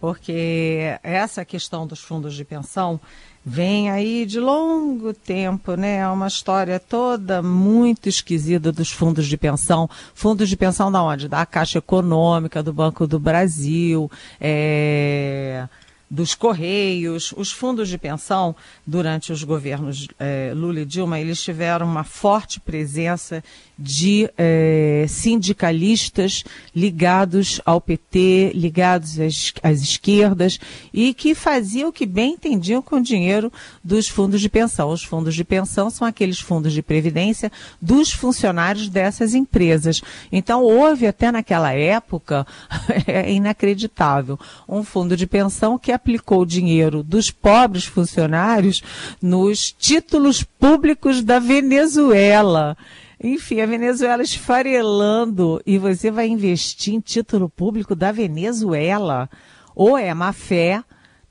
Porque 0.00 0.96
essa 1.02 1.44
questão 1.44 1.84
dos 1.84 2.00
fundos 2.00 2.34
de 2.34 2.44
pensão 2.44 3.00
vem 3.48 3.90
aí 3.90 4.26
de 4.26 4.38
longo 4.38 5.14
tempo, 5.14 5.74
né? 5.74 5.96
É 5.96 6.08
uma 6.08 6.26
história 6.26 6.78
toda 6.78 7.42
muito 7.42 8.08
esquisita 8.08 8.70
dos 8.70 8.90
fundos 8.90 9.26
de 9.26 9.36
pensão. 9.38 9.88
Fundos 10.14 10.48
de 10.48 10.56
pensão 10.56 10.92
da 10.92 11.02
onde? 11.02 11.28
Da 11.28 11.46
Caixa 11.46 11.78
Econômica, 11.78 12.62
do 12.62 12.72
Banco 12.72 13.06
do 13.06 13.18
Brasil, 13.18 14.10
é 14.38 15.66
dos 16.10 16.34
Correios, 16.34 17.34
os 17.36 17.52
fundos 17.52 17.88
de 17.88 17.98
pensão, 17.98 18.56
durante 18.86 19.32
os 19.32 19.44
governos 19.44 20.08
eh, 20.18 20.52
Lula 20.54 20.80
e 20.80 20.84
Dilma, 20.84 21.20
eles 21.20 21.42
tiveram 21.42 21.86
uma 21.86 22.04
forte 22.04 22.58
presença 22.60 23.44
de 23.78 24.28
eh, 24.36 25.04
sindicalistas 25.08 26.44
ligados 26.74 27.60
ao 27.64 27.80
PT, 27.80 28.52
ligados 28.54 29.20
às, 29.20 29.52
às, 29.62 29.80
esquerdas 29.82 30.58
e 30.92 31.12
que 31.12 31.34
faziam 31.34 31.90
o 31.90 31.92
que 31.92 32.06
bem 32.06 32.32
entendiam 32.32 32.82
com 32.82 32.96
o 32.96 33.02
dinheiro 33.02 33.52
dos 33.84 34.08
fundos 34.08 34.40
de 34.40 34.48
pensão. 34.48 34.90
Os 34.90 35.04
fundos 35.04 35.34
de 35.34 35.44
pensão 35.44 35.90
são 35.90 36.06
aqueles 36.06 36.40
fundos 36.40 36.72
de 36.72 36.82
previdência 36.82 37.52
dos 37.80 38.12
funcionários 38.12 38.88
dessas 38.88 39.34
empresas. 39.34 40.02
Então, 40.32 40.62
houve 40.62 41.06
até 41.06 41.30
naquela 41.30 41.72
época, 41.72 42.46
é 43.06 43.30
inacreditável, 43.30 44.38
um 44.68 44.82
fundo 44.82 45.16
de 45.16 45.26
pensão 45.26 45.78
que 45.78 45.92
aplicou 45.98 46.46
dinheiro 46.46 47.02
dos 47.02 47.30
pobres 47.30 47.84
funcionários 47.84 48.82
nos 49.20 49.70
títulos 49.72 50.42
públicos 50.42 51.22
da 51.22 51.38
Venezuela. 51.38 52.76
Enfim, 53.22 53.60
a 53.60 53.66
Venezuela 53.66 54.22
esfarelando 54.22 55.60
e 55.66 55.76
você 55.76 56.10
vai 56.10 56.28
investir 56.28 56.94
em 56.94 57.00
título 57.00 57.48
público 57.48 57.94
da 57.94 58.12
Venezuela. 58.12 59.28
Ou 59.74 59.98
é 59.98 60.14
má 60.14 60.32
fé, 60.32 60.82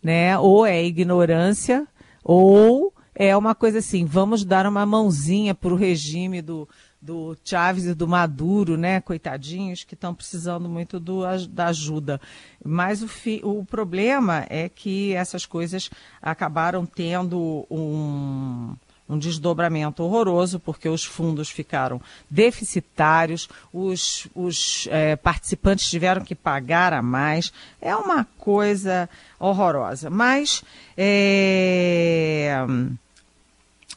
né? 0.03 0.37
Ou 0.37 0.65
é 0.65 0.85
ignorância, 0.85 1.87
ou 2.23 2.93
é 3.15 3.35
uma 3.35 3.55
coisa 3.55 3.79
assim, 3.79 4.05
vamos 4.05 4.45
dar 4.45 4.67
uma 4.67 4.85
mãozinha 4.85 5.55
para 5.55 5.73
o 5.73 5.77
regime 5.77 6.41
do, 6.41 6.69
do 7.01 7.37
Chávez 7.43 7.85
e 7.85 7.93
do 7.93 8.07
Maduro, 8.07 8.75
né, 8.75 8.99
coitadinhos, 8.99 9.83
que 9.83 9.93
estão 9.93 10.13
precisando 10.13 10.67
muito 10.67 10.99
do, 10.99 11.21
da 11.49 11.67
ajuda. 11.67 12.19
Mas 12.63 13.03
o, 13.03 13.07
fi, 13.07 13.39
o 13.43 13.63
problema 13.63 14.45
é 14.49 14.67
que 14.67 15.13
essas 15.13 15.45
coisas 15.45 15.89
acabaram 16.21 16.85
tendo 16.85 17.67
um, 17.69 18.75
um 19.07 19.17
desdobramento 19.17 20.03
horroroso, 20.03 20.59
porque 20.59 20.89
os 20.89 21.05
fundos 21.05 21.49
ficaram 21.49 22.01
deficitários, 22.29 23.47
os, 23.71 24.27
os 24.35 24.87
é, 24.91 25.15
participantes 25.15 25.89
tiveram 25.89 26.25
que 26.25 26.35
pagar 26.35 26.93
a 26.93 27.01
mais. 27.01 27.53
É 27.79 27.95
uma 27.95 28.25
coisa 28.37 29.09
horrorosa. 29.39 30.09
Mas 30.09 30.63
é, 30.97 32.65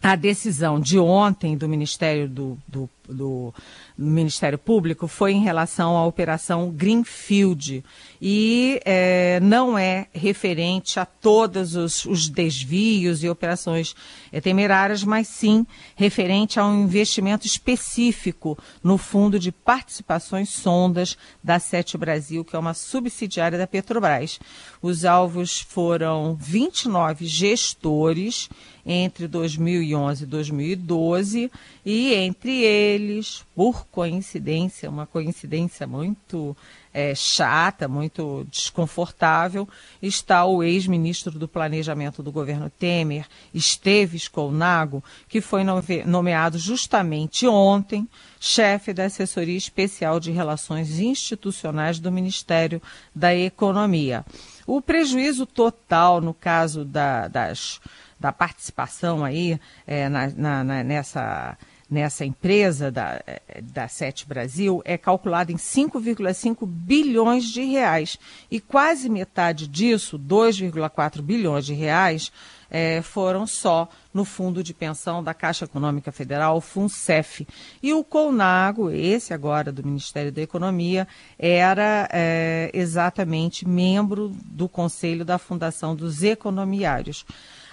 a 0.03 0.17
decisão 0.17 0.81
de 0.81 0.99
ontem 0.99 1.57
do 1.57 1.69
Ministério 1.69 2.29
do, 2.29 2.59
do, 2.67 2.89
do 3.07 3.55
Ministério 3.97 4.59
Público 4.59 5.07
foi 5.07 5.33
em 5.33 5.43
relação 5.43 5.97
à 5.97 6.07
operação 6.07 6.71
Greenfield 6.71 7.85
e 8.21 8.81
é, 8.85 9.41
não 9.41 9.79
é 9.79 10.07
referente 10.13 11.01
a 11.01 11.07
todos 11.07 11.75
os, 11.75 12.05
os 12.05 12.29
desvios 12.29 13.25
e 13.25 13.29
operações 13.29 13.95
é, 14.31 14.41
temerárias, 14.41 15.03
mas 15.03 15.27
sim 15.29 15.67
referente 15.97 16.61
a 16.61 16.67
um 16.67 16.85
investimento 16.85 17.47
específico 17.47 18.59
no 18.83 18.99
Fundo 18.99 19.39
de 19.39 19.51
Participações 19.51 20.51
Sondas 20.51 21.17
da 21.43 21.59
Sete 21.59 21.97
Brasil, 21.97 22.45
que 22.45 22.55
é 22.55 22.59
uma 22.59 22.75
subsidiária 22.75 23.57
da 23.57 23.67
Petrobras. 23.67 24.39
Os 24.83 25.05
alvos 25.05 25.61
foram 25.61 26.37
29 26.39 27.25
gestores 27.25 28.49
entre 28.85 29.29
2011 29.29 30.25
e 30.25 30.27
2012 30.27 31.51
e 31.85 32.15
entre 32.15 32.63
eles, 32.63 33.45
por 33.55 33.87
coincidência, 33.87 34.89
uma 34.91 35.07
coincidência 35.07 35.87
muito 35.87 36.57
é, 36.93 37.15
chata, 37.15 37.87
muito 37.87 38.47
desconfortável, 38.51 39.69
está 40.03 40.45
o 40.45 40.63
ex-ministro 40.63 41.39
do 41.39 41.47
Planejamento 41.47 42.23
do 42.23 42.33
governo 42.33 42.71
Temer, 42.71 43.27
Esteves 43.55 44.29
Colnago, 44.29 45.03
que 45.29 45.41
foi 45.41 45.63
nomeado 46.05 46.59
justamente 46.59 47.47
ontem 47.47 48.09
chefe 48.41 48.93
da 48.93 49.05
Assessoria 49.05 49.57
Especial 49.57 50.19
de 50.19 50.31
Relações 50.31 50.99
Institucionais 50.99 51.99
do 52.01 52.11
Ministério 52.11 52.81
da 53.15 53.35
Economia. 53.35 54.25
O 54.67 54.81
prejuízo 54.81 55.47
total, 55.47 56.21
no 56.21 56.33
caso 56.33 56.85
da, 56.85 57.29
das, 57.29 57.81
da 58.19 58.33
participação 58.33 59.25
aí 59.25 59.61
é, 59.87 60.09
na, 60.09 60.29
na, 60.65 60.85
nessa 60.85 61.57
nessa 61.91 62.25
empresa 62.25 62.91
da, 62.91 63.21
da 63.63 63.89
Sete 63.89 64.27
Brasil 64.27 64.81
é 64.85 64.97
calculado 64.97 65.51
em 65.51 65.57
5,5 65.57 66.65
bilhões 66.67 67.45
de 67.45 67.65
reais. 67.65 68.19
E 68.51 68.61
quase 68.61 69.09
metade 69.09 69.67
disso, 69.67 70.19
2,4 70.19 71.21
bilhões 71.21 71.67
de 71.67 71.75
reais, 71.75 72.31
é, 72.71 73.03
foram 73.03 73.47
só 73.47 73.89
no 74.15 74.25
Fundo 74.25 74.63
de 74.63 74.73
Pensão 74.73 75.23
da 75.23 75.35
Caixa 75.35 75.65
Econômica 75.65 76.13
Federal, 76.13 76.57
o 76.57 76.61
FUNCEF. 76.61 77.47
E 77.83 77.93
o 77.93 78.05
CONAGO, 78.05 78.91
esse 78.91 79.35
agora 79.35 79.73
do 79.73 79.85
Ministério 79.85 80.31
da 80.31 80.41
Economia, 80.41 81.07
era 81.39 82.09
é, 82.13 82.71
exatamente 82.73 83.67
membro 83.67 84.33
do 84.45 84.69
Conselho 84.69 85.25
da 85.25 85.39
Fundação 85.39 85.97
dos 85.97 86.23
Economiários. 86.23 87.25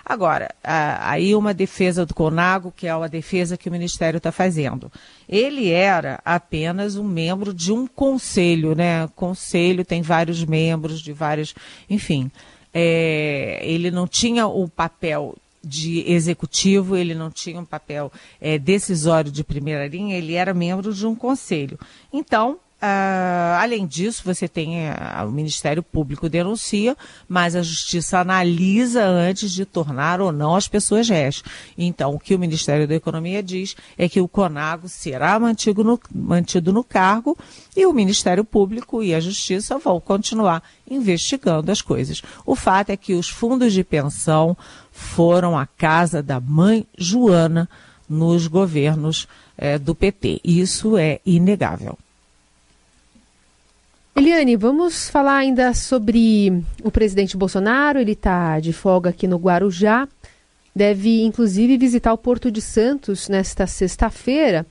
Agora, 0.09 0.55
aí 0.63 1.35
uma 1.35 1.53
defesa 1.53 2.05
do 2.05 2.13
CONAGO, 2.13 2.71
que 2.71 2.87
é 2.87 2.91
a 2.91 3.07
defesa 3.07 3.57
que 3.57 3.67
o 3.67 3.71
Ministério 3.71 4.19
está 4.19 4.31
fazendo. 4.31 4.89
Ele 5.27 5.69
era 5.69 6.21
apenas 6.23 6.95
um 6.95 7.03
membro 7.03 7.53
de 7.53 7.73
um 7.73 7.85
conselho, 7.85 8.73
né? 8.73 9.05
Conselho 9.17 9.83
tem 9.83 10.01
vários 10.01 10.45
membros 10.45 11.01
de 11.01 11.11
vários. 11.11 11.53
Enfim, 11.89 12.31
é, 12.73 13.59
ele 13.61 13.91
não 13.91 14.07
tinha 14.07 14.47
o 14.47 14.69
papel 14.69 15.35
de 15.61 16.09
executivo, 16.09 16.95
ele 16.95 17.13
não 17.13 17.29
tinha 17.29 17.59
um 17.59 17.65
papel 17.65 18.09
é, 18.39 18.57
decisório 18.57 19.29
de 19.29 19.43
primeira 19.43 19.87
linha, 19.87 20.15
ele 20.15 20.35
era 20.35 20.53
membro 20.53 20.93
de 20.93 21.05
um 21.05 21.15
conselho. 21.15 21.77
Então, 22.13 22.57
Uh, 22.79 23.57
além 23.59 23.87
disso, 23.87 24.21
você 24.23 24.47
tem 24.47 24.87
uh, 24.87 25.27
o 25.27 25.31
Ministério 25.31 25.81
Público 25.81 26.29
denuncia, 26.29 26.95
mas 27.27 27.55
a 27.55 27.63
Justiça 27.63 28.19
analisa 28.19 29.03
antes 29.03 29.51
de 29.51 29.65
tornar 29.65 30.21
ou 30.21 30.31
não 30.31 30.55
as 30.55 30.67
pessoas 30.67 31.09
réis. 31.09 31.41
Então, 31.75 32.13
o 32.13 32.19
que 32.19 32.35
o 32.35 32.39
Ministério 32.39 32.87
da 32.87 32.93
Economia 32.93 33.41
diz 33.41 33.75
é 33.97 34.07
que 34.07 34.21
o 34.21 34.27
CONAGO 34.27 34.87
será 34.87 35.39
mantido 35.39 35.83
no, 35.83 35.99
mantido 36.13 36.71
no 36.71 36.83
cargo 36.83 37.35
e 37.75 37.83
o 37.83 37.93
Ministério 37.93 38.45
Público 38.45 39.01
e 39.01 39.15
a 39.15 39.19
Justiça 39.19 39.79
vão 39.79 39.99
continuar 39.99 40.61
investigando 40.87 41.71
as 41.71 41.81
coisas. 41.81 42.21
O 42.45 42.55
fato 42.55 42.91
é 42.91 42.97
que 42.97 43.15
os 43.15 43.27
fundos 43.27 43.73
de 43.73 43.83
pensão 43.83 44.55
foram 44.91 45.57
a 45.57 45.65
casa 45.65 46.21
da 46.21 46.39
mãe 46.39 46.85
Joana 46.95 47.67
nos 48.07 48.45
governos 48.45 49.27
eh, 49.57 49.79
do 49.79 49.95
PT. 49.95 50.41
Isso 50.43 50.95
é 50.95 51.19
inegável. 51.25 51.97
Eliane, 54.17 54.55
vamos 54.55 55.07
falar 55.11 55.37
ainda 55.37 55.75
sobre 55.75 56.63
o 56.83 56.89
presidente 56.89 57.37
Bolsonaro. 57.37 57.99
Ele 57.99 58.13
está 58.13 58.59
de 58.59 58.73
folga 58.73 59.11
aqui 59.11 59.27
no 59.27 59.37
Guarujá. 59.37 60.07
Deve, 60.75 61.21
inclusive, 61.21 61.77
visitar 61.77 62.13
o 62.13 62.17
Porto 62.17 62.49
de 62.49 62.59
Santos 62.59 63.29
nesta 63.29 63.67
sexta-feira. 63.67 64.65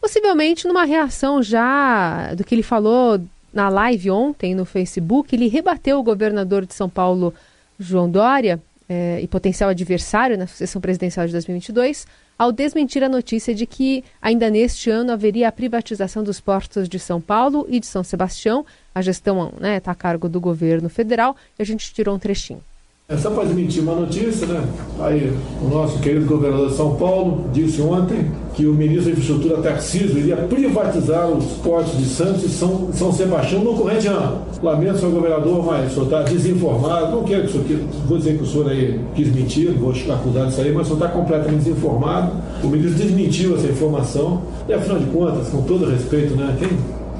Possivelmente 0.00 0.66
numa 0.66 0.86
reação 0.86 1.42
já 1.42 2.32
do 2.32 2.42
que 2.42 2.54
ele 2.54 2.62
falou 2.62 3.20
na 3.52 3.68
live 3.68 4.10
ontem 4.10 4.54
no 4.54 4.64
Facebook. 4.64 5.36
Ele 5.36 5.46
rebateu 5.46 5.98
o 5.98 6.02
governador 6.02 6.64
de 6.64 6.72
São 6.72 6.88
Paulo, 6.88 7.34
João 7.78 8.10
Dória, 8.10 8.62
eh, 8.90 9.20
e 9.22 9.28
potencial 9.28 9.70
adversário 9.70 10.36
na 10.36 10.48
sucessão 10.48 10.82
presidencial 10.82 11.24
de 11.24 11.32
2022 11.32 12.08
ao 12.36 12.50
desmentir 12.50 13.04
a 13.04 13.08
notícia 13.08 13.54
de 13.54 13.66
que 13.66 14.02
ainda 14.20 14.50
neste 14.50 14.90
ano 14.90 15.12
haveria 15.12 15.46
a 15.46 15.52
privatização 15.52 16.24
dos 16.24 16.40
portos 16.40 16.88
de 16.88 16.98
São 16.98 17.20
Paulo 17.20 17.66
e 17.68 17.78
de 17.78 17.86
São 17.86 18.02
Sebastião. 18.02 18.66
A 18.94 19.00
gestão 19.00 19.48
está 19.48 19.60
né, 19.60 19.78
tá 19.78 19.92
a 19.92 19.94
cargo 19.94 20.28
do 20.28 20.40
governo 20.40 20.88
federal 20.88 21.36
e 21.56 21.62
a 21.62 21.64
gente 21.64 21.92
tirou 21.94 22.16
um 22.16 22.18
trechinho. 22.18 22.64
É 23.12 23.16
só 23.16 23.28
para 23.30 23.42
desmentir 23.42 23.82
uma 23.82 23.96
notícia, 23.96 24.46
né? 24.46 24.62
Aí, 25.00 25.32
o 25.60 25.68
nosso 25.68 25.98
querido 25.98 26.26
governador 26.26 26.68
de 26.68 26.76
São 26.76 26.94
Paulo 26.94 27.44
disse 27.52 27.82
ontem 27.82 28.30
que 28.54 28.64
o 28.66 28.72
ministro 28.72 29.06
da 29.06 29.10
Infraestrutura 29.10 29.56
Tarcísio 29.56 30.16
iria 30.16 30.36
privatizar 30.36 31.28
os 31.28 31.44
portos 31.54 31.98
de 31.98 32.04
Santos 32.04 32.44
e 32.44 32.48
São, 32.48 32.90
São 32.92 33.12
Sebastião 33.12 33.64
no 33.64 33.74
corrente 33.74 34.06
ano. 34.06 34.42
Lamento, 34.62 34.98
senhor 34.98 35.10
governador, 35.10 35.66
mas 35.66 35.90
o 35.90 35.94
senhor 35.94 36.04
está 36.04 36.22
desinformado. 36.22 37.10
Não 37.10 37.24
quero 37.24 37.48
que 37.48 37.58
o 37.58 37.66
senhor, 37.66 37.80
vou 38.06 38.16
dizer 38.16 38.36
que 38.36 38.44
o 38.44 38.46
senhor 38.46 38.70
aí 38.70 39.00
quis 39.16 39.34
mentir, 39.34 39.72
vou 39.72 39.90
acusar 39.90 40.46
disso 40.46 40.60
aí, 40.60 40.72
mas 40.72 40.82
o 40.82 40.90
senhor 40.90 41.04
está 41.04 41.08
completamente 41.08 41.64
desinformado. 41.64 42.30
O 42.62 42.68
ministro 42.68 42.96
desmentiu 42.96 43.56
essa 43.56 43.66
informação. 43.66 44.42
E 44.68 44.72
afinal 44.72 45.00
de 45.00 45.06
contas, 45.06 45.48
com 45.48 45.62
todo 45.62 45.90
respeito, 45.90 46.36
né? 46.36 46.56
Quem, 46.60 46.68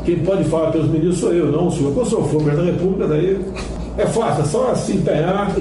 quem 0.04 0.24
pode 0.24 0.44
falar 0.44 0.70
pelos 0.70 0.88
ministros 0.88 1.18
sou 1.18 1.34
eu, 1.34 1.50
não 1.50 1.66
o 1.66 1.72
senhor. 1.72 1.92
Quando 1.92 2.06
o 2.06 2.10
senhor 2.10 2.28
for 2.28 2.44
da 2.44 2.62
República, 2.62 3.08
daí 3.08 3.40
é 4.00 4.06
fácil, 4.06 4.42
é 4.42 4.46
só 4.46 4.74
se 4.74 4.92
empenhar, 4.92 5.54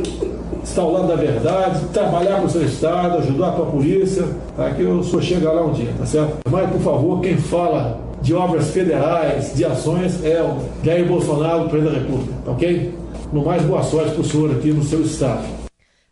estar 0.64 0.82
ao 0.82 0.92
lado 0.92 1.08
da 1.08 1.16
verdade, 1.16 1.86
trabalhar 1.94 2.40
com 2.40 2.46
o 2.46 2.50
seu 2.50 2.64
Estado, 2.64 3.18
ajudar 3.18 3.50
a 3.50 3.52
polícia, 3.66 4.26
tá? 4.56 4.72
que 4.72 4.82
eu 4.82 5.04
sou 5.04 5.22
chegar 5.22 5.52
lá 5.52 5.66
um 5.66 5.74
dia, 5.74 5.94
tá 5.98 6.06
certo? 6.06 6.38
Mas, 6.50 6.70
por 6.72 6.82
favor, 6.82 7.22
quem 7.22 7.38
fala 7.38 8.00
de 8.22 8.34
obras 8.34 8.70
federais, 8.72 9.54
de 9.56 9.66
ações, 9.66 10.24
é 10.24 10.42
o 10.42 10.58
Jair 10.84 11.08
Bolsonaro, 11.08 11.70
presidente 11.70 11.94
da 11.94 12.00
República, 12.00 12.34
tá 12.46 12.52
ok? 12.52 12.94
No 13.32 13.46
mais, 13.46 13.62
boa 13.64 13.84
sorte 13.84 14.12
para 14.12 14.22
o 14.22 14.26
senhor 14.26 14.52
aqui 14.52 14.72
no 14.72 14.84
seu 14.84 15.02
Estado. 15.02 15.46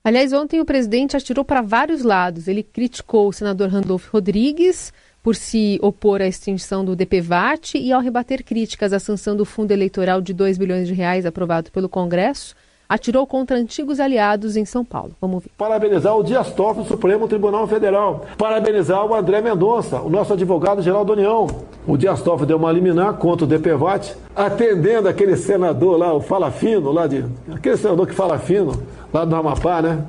Aliás, 0.04 0.32
ontem 0.32 0.62
o 0.62 0.66
presidente 0.66 1.18
atirou 1.18 1.44
para 1.44 1.62
vários 1.62 2.02
lados. 2.02 2.48
Ele 2.48 2.63
criticou 2.63 3.28
o 3.28 3.34
senador 3.34 3.68
Randolfo 3.68 4.10
Rodrigues 4.13 4.94
por 5.28 5.36
se 5.36 5.78
opor 5.82 6.22
à 6.22 6.26
extinção 6.26 6.86
do 6.86 6.96
DPVAT 6.96 7.78
e 7.78 7.92
ao 7.92 8.00
rebater 8.00 8.46
críticas 8.46 8.94
à 8.94 8.98
sanção 8.98 9.36
do 9.36 9.44
fundo 9.44 9.74
eleitoral 9.74 10.22
de 10.22 10.34
2 10.34 10.58
bilhões 10.58 10.88
de 10.88 10.94
reais 10.94 11.26
aprovado 11.26 11.70
pelo 11.70 11.90
Congresso, 11.90 12.56
atirou 12.88 13.28
contra 13.28 13.58
antigos 13.58 14.00
aliados 14.00 14.56
em 14.56 14.63
São 14.63 14.86
Paulo. 14.86 15.12
Vamos 15.20 15.44
ver. 15.44 15.50
Parabenizar 15.58 16.16
o 16.16 16.24
Dias 16.24 16.50
Toffoli 16.54 16.86
do 16.86 16.88
Supremo 16.88 17.28
Tribunal 17.28 17.68
Federal. 17.68 18.26
Parabenizar 18.38 19.06
o 19.06 19.13
André 19.13 19.42
Mendonça, 19.42 20.00
o 20.00 20.10
nosso 20.10 20.32
advogado-geral 20.32 21.04
da 21.04 21.12
União. 21.12 21.46
O 21.86 21.98
Dias 21.98 22.22
Toffoli 22.22 22.48
deu 22.48 22.56
uma 22.56 22.72
liminar 22.72 23.16
contra 23.16 23.44
o 23.44 23.50
DPVAT, 23.50 24.16
atendendo 24.34 25.10
aquele 25.10 25.36
senador 25.36 25.98
lá, 25.98 26.13
o 26.13 26.22
Fala 26.22 26.52
Fino, 26.52 26.90
lá 26.90 27.06
de... 27.06 27.26
Aquele 27.52 27.76
senador 27.76 28.08
que 28.08 28.16
fala 28.16 28.40
fino, 28.40 28.82
lá 29.13 29.26
do 29.26 29.36
Amapá, 29.36 29.82
né? 29.82 30.06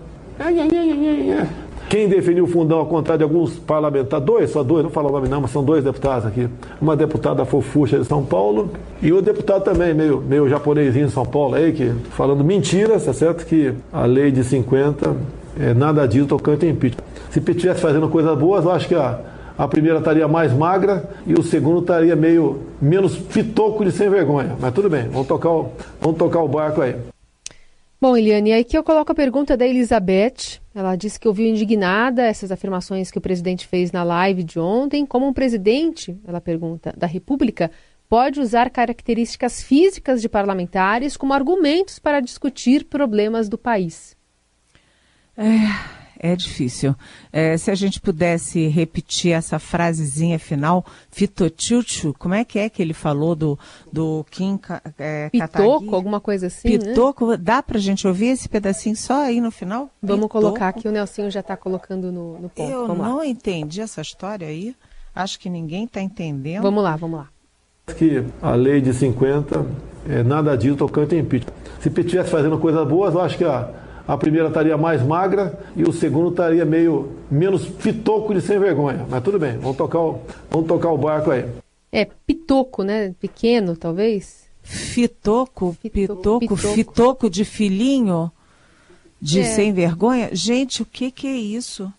Quem 1.89 2.07
definiu 2.07 2.45
o 2.45 2.47
fundão, 2.47 2.81
ao 2.81 2.87
contrário 2.87 3.19
de 3.19 3.25
alguns 3.25 3.59
parlamentares, 3.59 4.25
dois, 4.27 4.51
só 4.51 4.63
dois, 4.63 4.85
não 4.85 4.91
falo 4.91 5.09
o 5.09 5.13
nome 5.13 5.27
não, 5.27 5.41
mas 5.41 5.51
são 5.51 5.65
dois 5.65 5.83
deputados 5.83 6.27
aqui. 6.27 6.47
Uma 6.81 6.95
deputada 6.95 7.47
fofucha 7.47 7.99
de 7.99 8.05
São 8.05 8.23
Paulo 8.23 8.71
e 9.01 9.11
o 9.11 9.23
deputado 9.23 9.65
também, 9.65 9.95
meio, 9.95 10.21
meio 10.21 10.47
japonesinho 10.51 11.07
de 11.07 11.13
São 11.13 11.25
Paulo 11.25 11.55
aí, 11.55 11.73
que 11.73 11.91
falando 12.11 12.45
mentiras, 12.45 13.07
tá 13.07 13.15
certo? 13.15 13.47
Que 13.47 13.73
a 13.91 14.05
lei 14.05 14.31
de 14.31 14.45
50 14.45 15.17
é, 15.59 15.73
nada 15.73 16.07
diz 16.07 16.27
tocante 16.27 16.67
a 16.67 16.69
impeachment. 16.69 17.05
Se 17.31 17.39
estivesse 17.39 17.81
fazendo 17.81 18.07
coisas 18.09 18.37
boas, 18.37 18.67
eu 18.67 18.71
acho 18.71 18.87
que 18.87 18.95
a, 18.95 19.19
a 19.57 19.67
primeira 19.67 19.99
estaria 19.99 20.29
mais 20.29 20.53
magra 20.53 21.09
e 21.27 21.33
o 21.33 21.43
segundo 21.43 21.81
estaria 21.81 22.15
meio 22.15 22.59
menos 22.83 23.17
fitoco 23.17 23.83
de 23.83 23.93
sem 23.93 24.11
vergonha. 24.11 24.57
Mas 24.61 24.75
tudo 24.75 24.91
bem, 24.91 25.09
vamos 25.09 25.27
tocar 25.27 25.51
o, 25.51 25.71
vamos 26.03 26.19
tocar 26.19 26.41
o 26.41 26.49
barco 26.49 26.83
aí. 26.83 26.95
Bom, 28.01 28.17
Eliane, 28.17 28.53
aí 28.53 28.63
que 28.63 28.79
eu 28.79 28.85
coloco 28.85 29.11
a 29.11 29.15
pergunta 29.15 29.57
da 29.57 29.67
Elizabeth. 29.67 30.61
Ela 30.73 30.95
disse 30.95 31.19
que 31.19 31.27
ouviu 31.27 31.49
indignada 31.49 32.23
essas 32.23 32.53
afirmações 32.53 33.11
que 33.11 33.19
o 33.19 33.21
presidente 33.21 33.67
fez 33.67 33.91
na 33.91 34.05
live 34.05 34.45
de 34.45 34.61
ontem. 34.61 35.05
Como 35.05 35.27
um 35.27 35.33
presidente, 35.33 36.17
ela 36.25 36.41
pergunta, 36.41 36.95
da 36.97 37.09
República, 37.09 37.73
pode 38.09 38.41
usar 38.41 38.71
características 38.71 39.65
físicas 39.65 40.23
de 40.23 40.29
parlamentares 40.29 41.17
como 41.17 41.35
argumentos 41.35 41.99
para 41.99 42.21
discutir 42.21 42.85
problemas 42.85 43.49
do 43.49 43.59
país? 43.59 44.17
É, 45.37 45.98
é 46.19 46.35
difícil. 46.35 46.95
É, 47.33 47.57
se 47.57 47.71
a 47.71 47.75
gente 47.75 48.01
pudesse 48.01 48.67
repetir 48.67 49.33
essa 49.33 49.59
frasezinha 49.59 50.39
final, 50.39 50.85
fitotilcho, 51.11 52.15
como 52.19 52.35
é 52.35 52.45
que 52.45 52.59
é 52.59 52.69
que 52.69 52.83
ele 52.83 52.93
falou 52.93 53.37
do, 53.37 53.59
do 53.93 54.27
Kim 54.31 54.59
é, 54.99 55.31
Pitoco, 55.31 55.95
alguma 55.95 56.21
coisa 56.21 56.49
assim, 56.49 56.77
né? 56.77 56.79
Pitoco, 56.79 57.29
né? 57.29 57.37
dá 57.37 57.63
pra 57.63 57.79
gente 57.79 58.07
ouvir 58.07 58.29
esse 58.29 58.49
pedacinho 58.49 58.97
só 58.97 59.23
aí 59.23 59.41
no 59.41 59.51
final? 59.51 59.91
Vamos 60.03 60.27
Pitoco. 60.27 60.41
colocar 60.41 60.69
aqui, 60.69 60.89
o 60.89 60.93
Nelsinho 60.93 61.31
já 61.31 61.41
está 61.41 61.57
colocando 61.57 62.11
no, 62.11 62.39
no 62.41 62.49
ponto. 62.49 62.71
Eu 62.71 62.87
vamos 62.87 63.07
não 63.07 63.19
lá. 63.19 63.27
entendi 63.27 63.81
essa 63.81 64.01
história 64.01 64.49
aí, 64.49 64.75
acho 65.15 65.39
que 65.39 65.49
ninguém 65.49 65.85
está 65.85 66.01
entendendo. 66.01 66.63
Vamos 66.63 66.83
lá, 66.83 66.97
vamos 66.97 67.21
lá. 67.21 67.29
Que 67.97 68.25
a 68.43 68.55
lei 68.55 68.81
de 68.81 68.93
50, 68.93 69.65
é, 70.09 70.23
nada 70.23 70.57
disso 70.57 70.77
tocante 70.77 71.15
a 71.15 71.19
impeachment. 71.19 71.55
Se 71.81 71.89
estivesse 71.89 72.31
fazendo 72.31 72.59
coisas 72.59 72.87
boas, 72.87 73.15
eu 73.15 73.21
acho 73.21 73.39
que 73.39 73.45
a 73.45 73.71
a 74.09 74.17
primeira 74.17 74.49
estaria 74.49 74.79
mais 74.79 75.03
magra 75.03 75.59
e 75.77 75.83
o 75.83 75.93
segundo 75.93 76.31
estaria 76.31 76.65
meio 76.65 77.13
menos 77.31 77.67
pitoco 77.69 78.33
de 78.33 78.41
sem 78.41 78.59
vergonha. 78.59 79.07
Mas 79.07 79.23
tudo 79.23 79.39
bem, 79.39 79.59
vamos 79.59 79.77
tocar 79.77 80.01
o, 80.01 80.23
vamos 80.51 80.67
tocar 80.67 80.91
o 80.91 80.97
barco 80.97 81.31
aí. 81.31 81.45
É, 81.93 82.07
pitoco, 82.27 82.83
né? 82.83 83.15
Pequeno, 83.21 83.77
talvez? 83.77 84.49
Fitoco, 84.63 85.77
pitoco, 85.83 86.41
pitoco, 86.41 86.57
fitoco 86.57 87.31
de 87.31 87.45
filhinho 87.45 88.33
de 89.21 89.41
é. 89.41 89.45
sem 89.45 89.75
vergonha? 89.75 90.31
Gente, 90.33 90.81
o 90.81 90.87
que, 90.87 91.11
que 91.11 91.27
é 91.27 91.37
isso? 91.37 91.93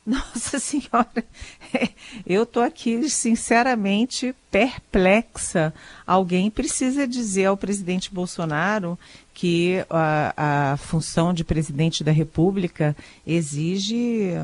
Nossa 0.06 0.58
Senhora, 0.58 1.24
eu 2.26 2.44
estou 2.44 2.62
aqui 2.62 3.08
sinceramente 3.10 4.34
perplexa. 4.50 5.74
Alguém 6.06 6.50
precisa 6.50 7.06
dizer 7.06 7.46
ao 7.46 7.56
presidente 7.56 8.12
Bolsonaro 8.12 8.98
que 9.40 9.82
a, 9.88 10.72
a 10.72 10.76
função 10.76 11.32
de 11.32 11.42
presidente 11.42 12.04
da 12.04 12.12
República 12.12 12.94
exige 13.26 14.34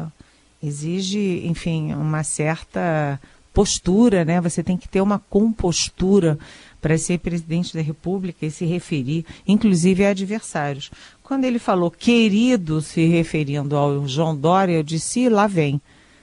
exige, 0.62 1.46
enfim, 1.46 1.92
uma 1.92 2.24
certa 2.24 3.20
postura, 3.52 4.24
né? 4.24 4.40
Você 4.40 4.62
tem 4.62 4.74
que 4.74 4.88
ter 4.88 5.02
uma 5.02 5.18
compostura 5.18 6.38
para 6.80 6.96
ser 6.96 7.18
presidente 7.18 7.74
da 7.74 7.82
República 7.82 8.46
e 8.46 8.50
se 8.50 8.64
referir, 8.64 9.26
inclusive 9.46 10.02
a 10.02 10.10
adversários. 10.10 10.90
Quando 11.22 11.44
ele 11.44 11.58
falou 11.58 11.90
querido, 11.90 12.80
se 12.80 13.04
referindo 13.04 13.76
ao 13.76 14.08
João 14.08 14.34
Dória, 14.34 14.72
eu 14.72 14.82
disse, 14.82 15.28
lá 15.28 15.46
vem. 15.46 15.78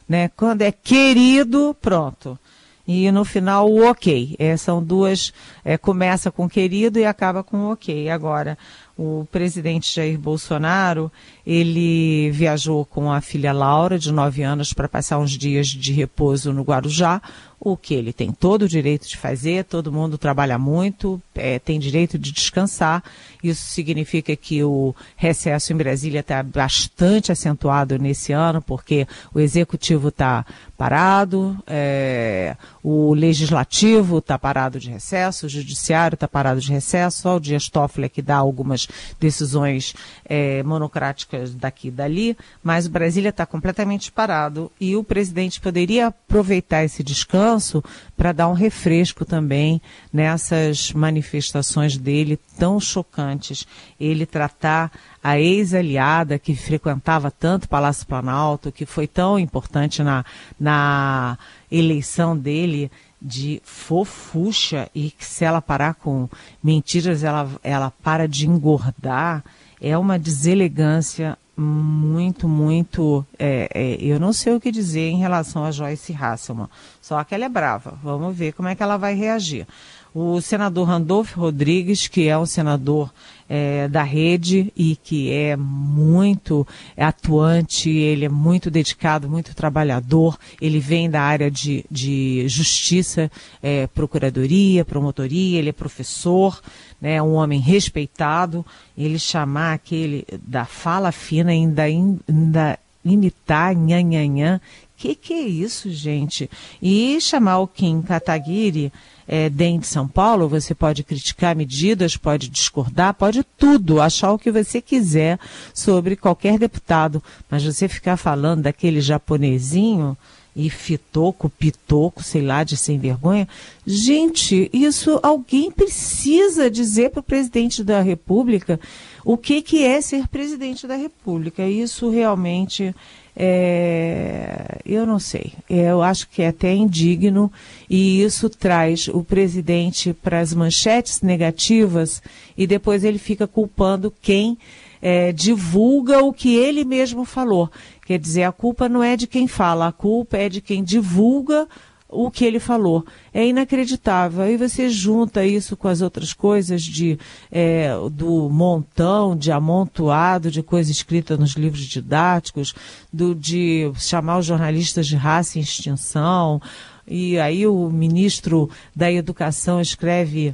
Né? 0.10 0.30
Quando 0.30 0.64
é 0.64 0.72
querido, 0.72 1.78
pronto. 1.80 2.40
E 2.88 3.10
no 3.12 3.24
final 3.24 3.70
o 3.70 3.90
ok. 3.90 4.36
É, 4.38 4.58
são 4.58 4.84
duas, 4.84 5.34
é, 5.64 5.78
começa 5.78 6.32
com 6.32 6.50
querido 6.50 7.00
e 7.00 7.06
acaba 7.06 7.44
com 7.44 7.72
ok. 7.72 8.10
Agora, 8.10 8.58
o 8.98 9.28
presidente 9.32 9.94
Jair 9.94 10.20
Bolsonaro, 10.20 11.12
ele 11.46 12.30
viajou 12.32 12.86
com 12.86 13.12
a 13.12 13.22
filha 13.22 13.52
Laura, 13.52 13.98
de 13.98 14.12
9 14.12 14.44
anos, 14.44 14.74
para 14.74 14.88
passar 14.88 15.20
uns 15.20 15.32
dias 15.32 15.68
de 15.68 15.92
repouso 15.92 16.54
no 16.54 16.64
Guarujá, 16.64 17.22
o 17.66 17.78
que 17.78 17.94
ele 17.94 18.12
tem 18.12 18.30
todo 18.30 18.64
o 18.64 18.68
direito 18.68 19.08
de 19.08 19.16
fazer, 19.16 19.64
todo 19.64 19.92
mundo 19.92 20.18
trabalha 20.18 20.58
muito, 20.58 21.22
é, 21.34 21.58
tem 21.60 21.80
direito 21.80 22.20
de 22.20 22.34
descansar. 22.34 23.02
Isso 23.42 23.70
significa 23.70 24.36
que 24.36 24.62
o 24.62 24.94
recesso 25.16 25.72
em 25.72 25.78
Brasília 25.78 26.20
está 26.20 26.44
bastante 26.44 27.32
acentuado 27.32 27.98
nesse 27.98 28.34
ano, 28.34 28.62
porque 28.62 29.08
o 29.34 29.40
executivo 29.40 30.10
está 30.10 30.46
parado, 30.78 31.58
é, 31.66 32.58
o 32.84 33.14
legislativo 33.14 34.18
está 34.18 34.38
parado 34.38 34.78
de 34.78 34.90
recesso, 34.90 35.46
o 35.46 35.50
judiciário 35.50 36.16
está 36.16 36.28
parado 36.28 36.60
de 36.60 36.70
recesso, 36.70 37.22
só 37.22 37.38
o 37.38 37.40
Dias 37.40 37.70
Toffoli 37.70 38.08
é 38.08 38.10
que 38.10 38.22
dá 38.22 38.36
algumas 38.36 38.83
decisões 39.20 39.94
é, 40.26 40.64
monocráticas 40.64 41.54
daqui 41.54 41.88
e 41.88 41.92
dali, 41.92 42.38
mas 42.64 42.88
Brasília 42.88 43.30
está 43.30 43.46
completamente 43.46 44.12
parado 44.12 44.72
e 44.80 44.96
o 44.96 45.04
presidente 45.04 45.60
poderia 45.60 46.08
aproveitar 46.08 46.84
esse 46.84 47.04
descanso 47.04 47.84
para 48.16 48.32
dar 48.32 48.48
um 48.48 48.54
refresco 48.54 49.26
também 49.26 49.82
nessas 50.12 50.92
manifestações 50.94 51.98
dele 51.98 52.40
tão 52.58 52.80
chocantes. 52.80 53.68
Ele 54.00 54.26
tratar 54.26 54.92
a 55.24 55.40
ex-aliada 55.40 56.38
que 56.38 56.56
frequentava 56.56 57.32
tanto 57.32 57.70
Palácio 57.70 58.06
Planalto, 58.06 58.72
que 58.72 58.86
foi 58.86 59.08
tão 59.08 59.40
importante 59.40 60.04
na, 60.04 60.26
na 60.60 61.38
eleição 61.72 62.38
dele, 62.38 62.92
de 63.24 63.62
fofucha 63.64 64.90
e 64.94 65.10
que 65.10 65.26
se 65.26 65.46
ela 65.46 65.62
parar 65.62 65.94
com 65.94 66.28
mentiras, 66.62 67.24
ela, 67.24 67.50
ela 67.64 67.92
para 68.04 68.28
de 68.28 68.48
engordar, 68.48 69.44
é 69.80 69.98
uma 69.98 70.20
deselegância 70.20 71.38
muito, 71.56 72.48
muito. 72.48 73.26
É, 73.38 73.70
é, 73.74 73.96
eu 74.04 74.20
não 74.20 74.34
sei 74.34 74.54
o 74.54 74.60
que 74.60 74.72
dizer 74.72 75.10
em 75.10 75.20
relação 75.20 75.64
a 75.64 75.72
Joyce 75.72 76.14
Hasselman, 76.14 76.68
só 77.02 77.24
que 77.24 77.34
ela 77.34 77.46
é 77.46 77.50
brava. 77.50 77.98
Vamos 78.04 78.36
ver 78.36 78.54
como 78.54 78.68
é 78.68 78.76
que 78.76 78.84
ela 78.84 78.98
vai 78.98 79.14
reagir. 79.14 79.68
O 80.16 80.40
senador 80.42 80.88
Randolfo 80.88 81.40
Rodrigues, 81.40 82.08
que 82.08 82.28
é 82.28 82.38
um 82.38 82.46
senador 82.46 83.12
é, 83.50 83.88
da 83.88 84.04
rede 84.04 84.72
e 84.78 84.96
que 84.96 85.32
é 85.32 85.56
muito 85.56 86.68
atuante, 86.96 87.90
ele 87.90 88.26
é 88.26 88.30
muito 88.30 88.70
dedicado, 88.70 89.28
muito 89.28 89.56
trabalhador, 89.56 90.38
ele 90.62 90.80
vem 90.80 91.10
da 91.10 91.22
área 91.22 91.50
de, 91.50 91.84
de 91.90 92.48
justiça, 92.48 93.32
é, 93.62 93.88
procuradoria, 93.88 94.86
promotoria, 94.86 95.58
ele 95.58 95.70
é 95.70 95.74
professor, 95.74 96.62
né, 97.02 97.22
um 97.22 97.34
homem 97.34 97.60
respeitado, 97.60 98.66
ele 98.98 99.18
chamar 99.18 99.74
aquele 99.74 100.26
da 100.46 100.66
fala 100.66 101.12
fina, 101.12 101.52
ainda, 101.52 101.84
ainda 101.84 102.80
imitar 103.04 103.76
nhanhanhã, 103.76 104.62
que 105.04 105.16
que 105.16 105.34
é 105.34 105.42
isso, 105.42 105.92
gente? 105.92 106.50
E 106.82 107.20
chamar 107.20 107.60
o 107.60 107.68
Kim 107.68 108.02
Kataguiri 108.02 108.90
é, 109.28 109.50
dentro 109.50 109.82
de 109.82 109.88
São 109.88 110.08
Paulo, 110.08 110.48
você 110.48 110.74
pode 110.74 111.04
criticar 111.04 111.58
medidas, 111.58 112.16
pode 112.16 112.48
discordar, 112.48 113.14
pode 113.14 113.44
tudo, 113.58 114.00
achar 114.00 114.32
o 114.32 114.40
que 114.40 114.50
você 114.50 114.80
quiser 114.80 115.38
sobre 115.74 116.16
qualquer 116.16 116.58
deputado, 116.58 117.22
mas 117.50 117.66
você 117.66 117.90
ficar 117.90 118.16
falando 118.16 118.62
daquele 118.62 119.02
japonesinho 119.02 120.18
e 120.56 120.70
fitoco, 120.70 121.50
pitoco, 121.50 122.24
sei 122.24 122.42
lá, 122.42 122.64
de 122.64 122.78
sem 122.78 122.98
vergonha. 122.98 123.46
Gente, 123.86 124.70
isso 124.72 125.20
alguém 125.22 125.70
precisa 125.70 126.72
dizer 126.72 127.10
para 127.10 127.20
o 127.20 127.24
presidente 127.24 127.84
da 127.84 128.02
República 128.02 128.80
o 129.26 129.36
que, 129.36 129.62
que 129.62 129.84
é 129.84 130.00
ser 130.00 130.30
presidente 130.30 130.88
da 130.88 130.96
República. 130.96 131.68
Isso 131.68 132.10
realmente 132.10 132.96
é, 133.36 134.80
eu 134.86 135.06
não 135.06 135.20
sei. 135.20 135.54
Eu 135.70 136.02
acho 136.02 136.30
que 136.30 136.42
é 136.42 136.50
até 136.50 136.74
indigno 136.74 137.52
e 137.90 138.22
isso 138.22 138.50
traz 138.50 139.08
o 139.08 139.24
presidente 139.24 140.14
para 140.14 140.40
as 140.40 140.54
manchetes 140.54 141.22
negativas 141.22 142.22
e 142.58 142.68
depois 142.68 143.04
ele 143.04 143.18
fica 143.18 143.48
culpando 143.48 144.14
quem 144.22 144.58
é, 145.02 145.32
divulga 145.32 146.24
o 146.24 146.32
que 146.32 146.56
ele 146.56 146.86
mesmo 146.86 147.26
falou. 147.26 147.70
Quer 148.06 148.20
dizer, 148.20 148.44
a 148.44 148.52
culpa 148.52 148.88
não 148.88 149.02
é 149.02 149.18
de 149.18 149.28
quem 149.28 149.48
fala, 149.48 149.88
a 149.88 149.92
culpa 149.92 150.38
é 150.38 150.48
de 150.48 150.62
quem 150.62 150.84
divulga 150.84 151.68
o 152.14 152.30
que 152.32 152.46
ele 152.46 152.60
falou. 152.60 153.06
É 153.34 153.46
inacreditável. 153.46 154.44
Aí 154.44 154.56
você 154.56 154.90
junta 154.90 155.46
isso 155.46 155.76
com 155.76 155.88
as 155.88 156.02
outras 156.02 156.34
coisas 156.34 156.82
de, 156.82 157.18
é, 157.52 157.90
do 158.12 158.50
montão, 158.50 159.36
de 159.36 159.52
amontoado 159.52 160.52
de 160.52 160.62
coisa 160.62 160.92
escrita 160.92 161.36
nos 161.36 161.54
livros 161.54 161.84
didáticos, 161.84 162.74
do, 163.12 163.34
de 163.34 163.92
chamar 163.98 164.38
os 164.38 164.46
jornalistas 164.46 165.08
de 165.08 165.16
raça 165.16 165.58
em 165.58 165.62
extinção. 165.62 166.62
E 167.08 167.38
aí 167.40 167.68
o 167.68 167.90
ministro 167.90 168.70
da 168.96 169.12
Educação 169.12 169.82
escreve 169.82 170.54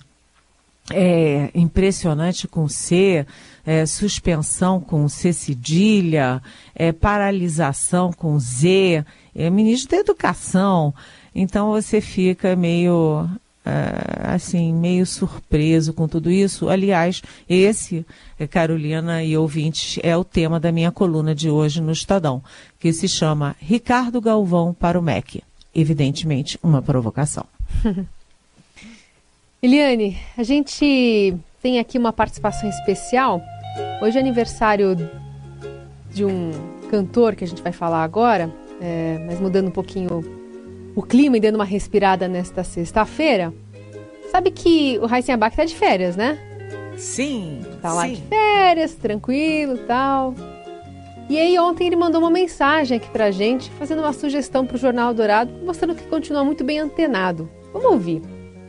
é, 0.91 1.51
impressionante 1.53 2.47
com 2.47 2.67
C, 2.67 3.25
é, 3.65 3.85
suspensão 3.85 4.79
com 4.79 5.07
C 5.07 5.31
cedilha, 5.31 6.41
é, 6.75 6.91
paralisação 6.91 8.11
com 8.11 8.39
Z, 8.39 9.05
é 9.35 9.49
ministro 9.49 9.91
da 9.91 9.97
Educação. 9.97 10.93
Então 11.33 11.71
você 11.71 12.01
fica 12.01 12.55
meio 12.55 13.27
Uh, 13.65 14.33
assim, 14.33 14.73
meio 14.73 15.05
surpreso 15.05 15.93
com 15.93 16.07
tudo 16.07 16.31
isso. 16.31 16.69
Aliás, 16.69 17.21
esse, 17.47 18.05
eh, 18.39 18.47
Carolina 18.47 19.21
e 19.23 19.37
ouvintes, 19.37 19.99
é 20.01 20.15
o 20.15 20.23
tema 20.23 20.59
da 20.59 20.71
minha 20.71 20.91
coluna 20.91 21.35
de 21.35 21.49
hoje 21.49 21.81
no 21.81 21.91
Estadão, 21.91 22.41
que 22.79 22.91
se 22.93 23.07
chama 23.07 23.55
Ricardo 23.59 24.21
Galvão 24.21 24.73
para 24.73 24.97
o 24.97 25.03
MEC. 25.03 25.43
Evidentemente, 25.75 26.57
uma 26.63 26.81
provocação. 26.81 27.45
Eliane, 29.61 30.17
a 30.37 30.43
gente 30.43 31.35
tem 31.61 31.79
aqui 31.79 31.99
uma 31.99 32.13
participação 32.13 32.69
especial. 32.69 33.41
Hoje 34.01 34.17
é 34.17 34.21
aniversário 34.21 34.95
de 36.11 36.23
um 36.23 36.51
cantor 36.89 37.35
que 37.35 37.43
a 37.43 37.47
gente 37.47 37.61
vai 37.61 37.73
falar 37.73 38.03
agora, 38.03 38.49
é, 38.81 39.21
mas 39.27 39.39
mudando 39.39 39.67
um 39.67 39.71
pouquinho 39.71 40.38
o 40.99 41.01
clima 41.01 41.37
e 41.37 41.39
dando 41.39 41.55
uma 41.55 41.63
respirada 41.63 42.27
nesta 42.27 42.61
sexta-feira, 42.61 43.53
sabe 44.29 44.51
que 44.51 44.99
o 45.01 45.05
Raíssen 45.05 45.33
Abac 45.33 45.55
tá 45.55 45.63
de 45.63 45.73
férias, 45.73 46.17
né? 46.17 46.37
Sim. 46.97 47.61
Tá 47.81 47.93
lá 47.93 48.05
sim. 48.05 48.15
de 48.15 48.21
férias, 48.23 48.95
tranquilo 48.95 49.77
tal. 49.87 50.35
E 51.29 51.37
aí 51.37 51.57
ontem 51.57 51.87
ele 51.87 51.95
mandou 51.95 52.19
uma 52.19 52.29
mensagem 52.29 52.97
aqui 52.97 53.07
pra 53.11 53.31
gente, 53.31 53.71
fazendo 53.79 53.99
uma 53.99 54.11
sugestão 54.11 54.65
pro 54.65 54.77
Jornal 54.77 55.13
Dourado, 55.13 55.49
mostrando 55.65 55.95
que 55.95 56.03
continua 56.03 56.43
muito 56.43 56.65
bem 56.65 56.79
antenado. 56.79 57.49
Vamos 57.71 57.91
ouvir. 57.91 58.21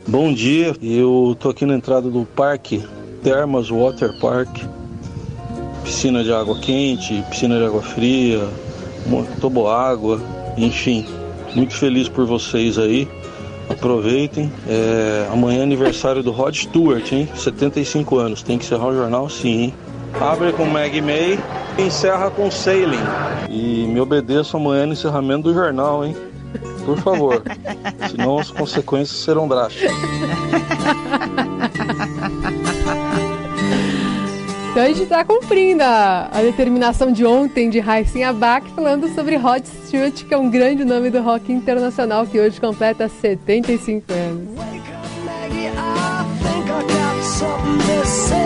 Bom 0.07 0.31
dia, 0.33 0.73
eu 0.81 1.35
tô 1.37 1.49
aqui 1.49 1.65
na 1.65 1.75
entrada 1.75 2.09
do 2.09 2.25
parque 2.25 2.81
Termas 3.21 3.69
Water 3.69 4.17
Park. 4.21 4.57
Piscina 5.83 6.23
de 6.23 6.31
água 6.31 6.57
quente, 6.61 7.21
piscina 7.29 7.57
de 7.57 7.65
água 7.65 7.81
fria, 7.81 8.47
toboágua, 9.41 10.21
enfim 10.57 11.05
muito 11.55 11.75
feliz 11.75 12.07
por 12.07 12.25
vocês 12.25 12.77
aí. 12.77 13.07
Aproveitem. 13.69 14.51
É, 14.67 15.27
amanhã 15.31 15.61
é 15.61 15.63
aniversário 15.63 16.21
do 16.21 16.31
Rod 16.31 16.55
Stewart, 16.55 17.11
hein? 17.11 17.27
75 17.35 18.17
anos. 18.17 18.43
Tem 18.43 18.57
que 18.57 18.65
encerrar 18.65 18.87
o 18.87 18.93
jornal 18.93 19.29
sim, 19.29 19.63
hein? 19.63 19.73
Abre 20.19 20.51
com 20.51 20.65
Meg 20.65 21.01
May 21.01 21.39
e 21.77 21.83
encerra 21.83 22.29
com 22.29 22.51
Sailing. 22.51 22.99
E 23.49 23.85
me 23.87 23.99
obedeçam 24.01 24.59
amanhã 24.59 24.85
no 24.85 24.93
encerramento 24.93 25.43
do 25.43 25.53
jornal, 25.53 26.05
hein? 26.05 26.15
Por 26.85 26.97
favor. 26.97 27.41
Senão 28.09 28.39
as 28.39 28.51
consequências 28.51 29.19
serão 29.19 29.47
drásticas. 29.47 29.91
Então 34.71 34.83
a 34.83 34.87
gente 34.87 35.03
está 35.03 35.25
cumprindo 35.25 35.83
a, 35.83 36.29
a, 36.31 36.41
determinação 36.41 37.11
de 37.11 37.25
ontem 37.25 37.69
de 37.69 37.81
Raíssen 37.81 38.23
Abac, 38.23 38.65
falando 38.71 39.13
sobre 39.13 39.35
Rod 39.35 39.65
Stewart, 39.65 40.23
que 40.23 40.33
é 40.33 40.37
um 40.37 40.49
grande 40.49 40.85
nome 40.85 41.09
do 41.09 41.21
rock 41.21 41.51
internacional 41.51 42.25
que 42.25 42.39
hoje 42.39 42.59
completa 42.61 43.09
75 43.09 44.13
anos. 44.13 44.61
September 45.21 45.67
and 45.67 45.77
I 45.77 46.23
really 46.41 47.21
should 47.21 48.35
be 48.35 48.40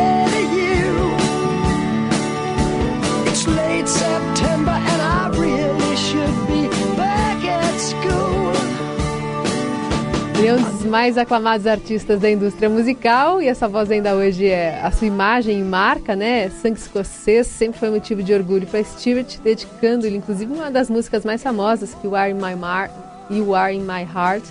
dos 10.57 10.85
mais 10.85 11.17
aclamados 11.17 11.67
artistas 11.67 12.19
da 12.19 12.29
indústria 12.29 12.69
musical 12.69 13.41
e 13.41 13.47
essa 13.47 13.67
voz 13.67 13.91
ainda 13.91 14.15
hoje 14.15 14.45
é 14.45 14.79
a 14.81 14.91
sua 14.91 15.07
imagem 15.07 15.59
e 15.59 15.63
marca, 15.63 16.15
né? 16.15 16.49
Sangue 16.49 16.79
escocês 16.79 17.47
sempre 17.47 17.79
foi 17.79 17.89
motivo 17.89 18.23
de 18.23 18.33
orgulho 18.33 18.65
para 18.67 18.83
Stewart, 18.83 19.37
dedicando-lhe 19.43 20.15
inclusive 20.15 20.51
uma 20.53 20.71
das 20.71 20.89
músicas 20.89 21.25
mais 21.25 21.43
famosas, 21.43 21.93
que 21.95 22.07
You 22.07 22.15
Are 22.15 22.31
in 22.31 22.35
My, 22.35 22.55
Mar 22.55 22.89
you 23.29 23.53
Are 23.53 23.75
in 23.75 23.81
My 23.81 24.03
Heart. 24.03 24.45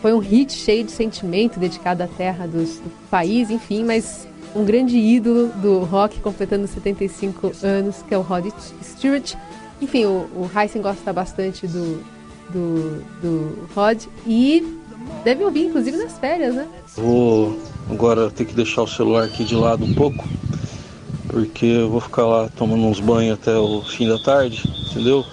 Foi 0.00 0.12
um 0.12 0.18
hit 0.18 0.52
cheio 0.52 0.84
de 0.84 0.90
sentimento, 0.90 1.58
dedicado 1.58 2.02
à 2.02 2.06
terra 2.06 2.46
dos, 2.46 2.78
do 2.78 2.90
país, 3.10 3.50
enfim, 3.50 3.84
mas 3.84 4.26
um 4.54 4.64
grande 4.64 4.98
ídolo 4.98 5.48
do 5.56 5.80
rock, 5.80 6.20
completando 6.20 6.66
75 6.66 7.52
anos, 7.62 8.02
que 8.06 8.14
é 8.14 8.18
o 8.18 8.22
Rod 8.22 8.46
Stewart. 8.82 9.34
Enfim, 9.80 10.06
o, 10.06 10.28
o 10.34 10.50
Heisen 10.54 10.82
gosta 10.82 11.12
bastante 11.12 11.66
do, 11.66 12.02
do, 12.50 13.02
do 13.20 13.68
Rod 13.74 14.04
e 14.26 14.82
deve 15.24 15.44
ouvir, 15.44 15.66
inclusive, 15.66 15.96
nas 15.96 16.18
férias, 16.18 16.54
né? 16.54 16.66
Vou 16.96 17.58
agora 17.90 18.30
ter 18.30 18.44
que 18.44 18.54
deixar 18.54 18.82
o 18.82 18.88
celular 18.88 19.24
aqui 19.24 19.44
de 19.44 19.54
lado 19.54 19.84
um 19.84 19.94
pouco, 19.94 20.24
porque 21.28 21.66
eu 21.66 21.90
vou 21.90 22.00
ficar 22.00 22.26
lá 22.26 22.48
tomando 22.56 22.84
uns 22.84 23.00
banhos 23.00 23.34
até 23.34 23.56
o 23.56 23.82
fim 23.82 24.08
da 24.08 24.18
tarde, 24.18 24.62
entendeu? 24.90 25.24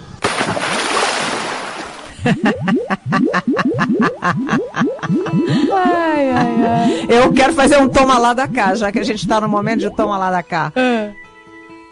ai, 5.72 6.30
ai, 6.30 6.66
ai. 6.66 7.06
Eu 7.08 7.32
quero 7.32 7.52
fazer 7.52 7.78
um 7.78 7.88
toma 7.88 8.18
lá 8.18 8.32
da 8.32 8.46
cá, 8.48 8.74
já 8.74 8.92
que 8.92 8.98
a 8.98 9.04
gente 9.04 9.20
está 9.20 9.40
no 9.40 9.48
momento 9.48 9.80
de 9.80 9.90
toma 9.90 10.16
lá 10.18 10.30
da 10.30 10.42
cá. 10.42 10.72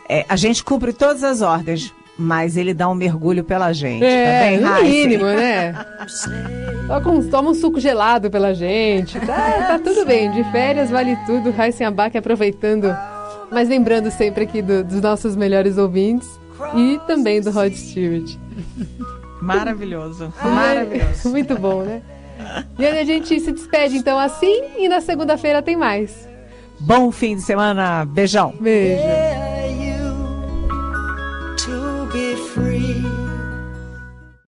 É, 0.08 0.24
a 0.28 0.36
gente 0.36 0.64
cumpre 0.64 0.92
todas 0.92 1.22
as 1.22 1.40
ordens, 1.40 1.94
mas 2.18 2.56
ele 2.56 2.74
dá 2.74 2.88
um 2.88 2.94
mergulho 2.94 3.44
pela 3.44 3.72
gente. 3.72 4.04
É, 4.04 4.58
tá 4.58 4.78
no 4.78 4.82
mínimo, 4.82 5.24
né? 5.24 5.74
Toma, 6.98 7.22
toma 7.24 7.50
um 7.50 7.54
suco 7.54 7.78
gelado 7.78 8.30
pela 8.30 8.52
gente. 8.52 9.18
Tá, 9.20 9.52
tá 9.68 9.78
tudo 9.78 10.04
bem. 10.04 10.30
De 10.32 10.42
férias 10.50 10.90
vale 10.90 11.16
tudo. 11.24 11.54
Heisen 11.56 11.86
Abac 11.86 12.18
aproveitando. 12.18 12.94
Mas 13.50 13.68
lembrando 13.68 14.10
sempre 14.10 14.44
aqui 14.44 14.60
do, 14.60 14.82
dos 14.82 15.00
nossos 15.00 15.36
melhores 15.36 15.78
ouvintes 15.78 16.28
e 16.74 17.00
também 17.06 17.40
do 17.40 17.50
Rod 17.50 17.72
Stewart. 17.72 18.36
Maravilhoso. 19.40 20.32
Maravilhoso. 20.42 21.28
Muito 21.30 21.56
bom, 21.56 21.82
né? 21.82 22.02
E 22.78 22.84
aí 22.84 22.98
a 22.98 23.04
gente 23.04 23.38
se 23.38 23.52
despede 23.52 23.96
então 23.96 24.18
assim 24.18 24.62
e 24.76 24.88
na 24.88 25.00
segunda-feira 25.00 25.62
tem 25.62 25.76
mais. 25.76 26.28
Bom 26.80 27.12
fim 27.12 27.36
de 27.36 27.42
semana. 27.42 28.04
Beijão. 28.04 28.54
Beijo. 28.58 29.02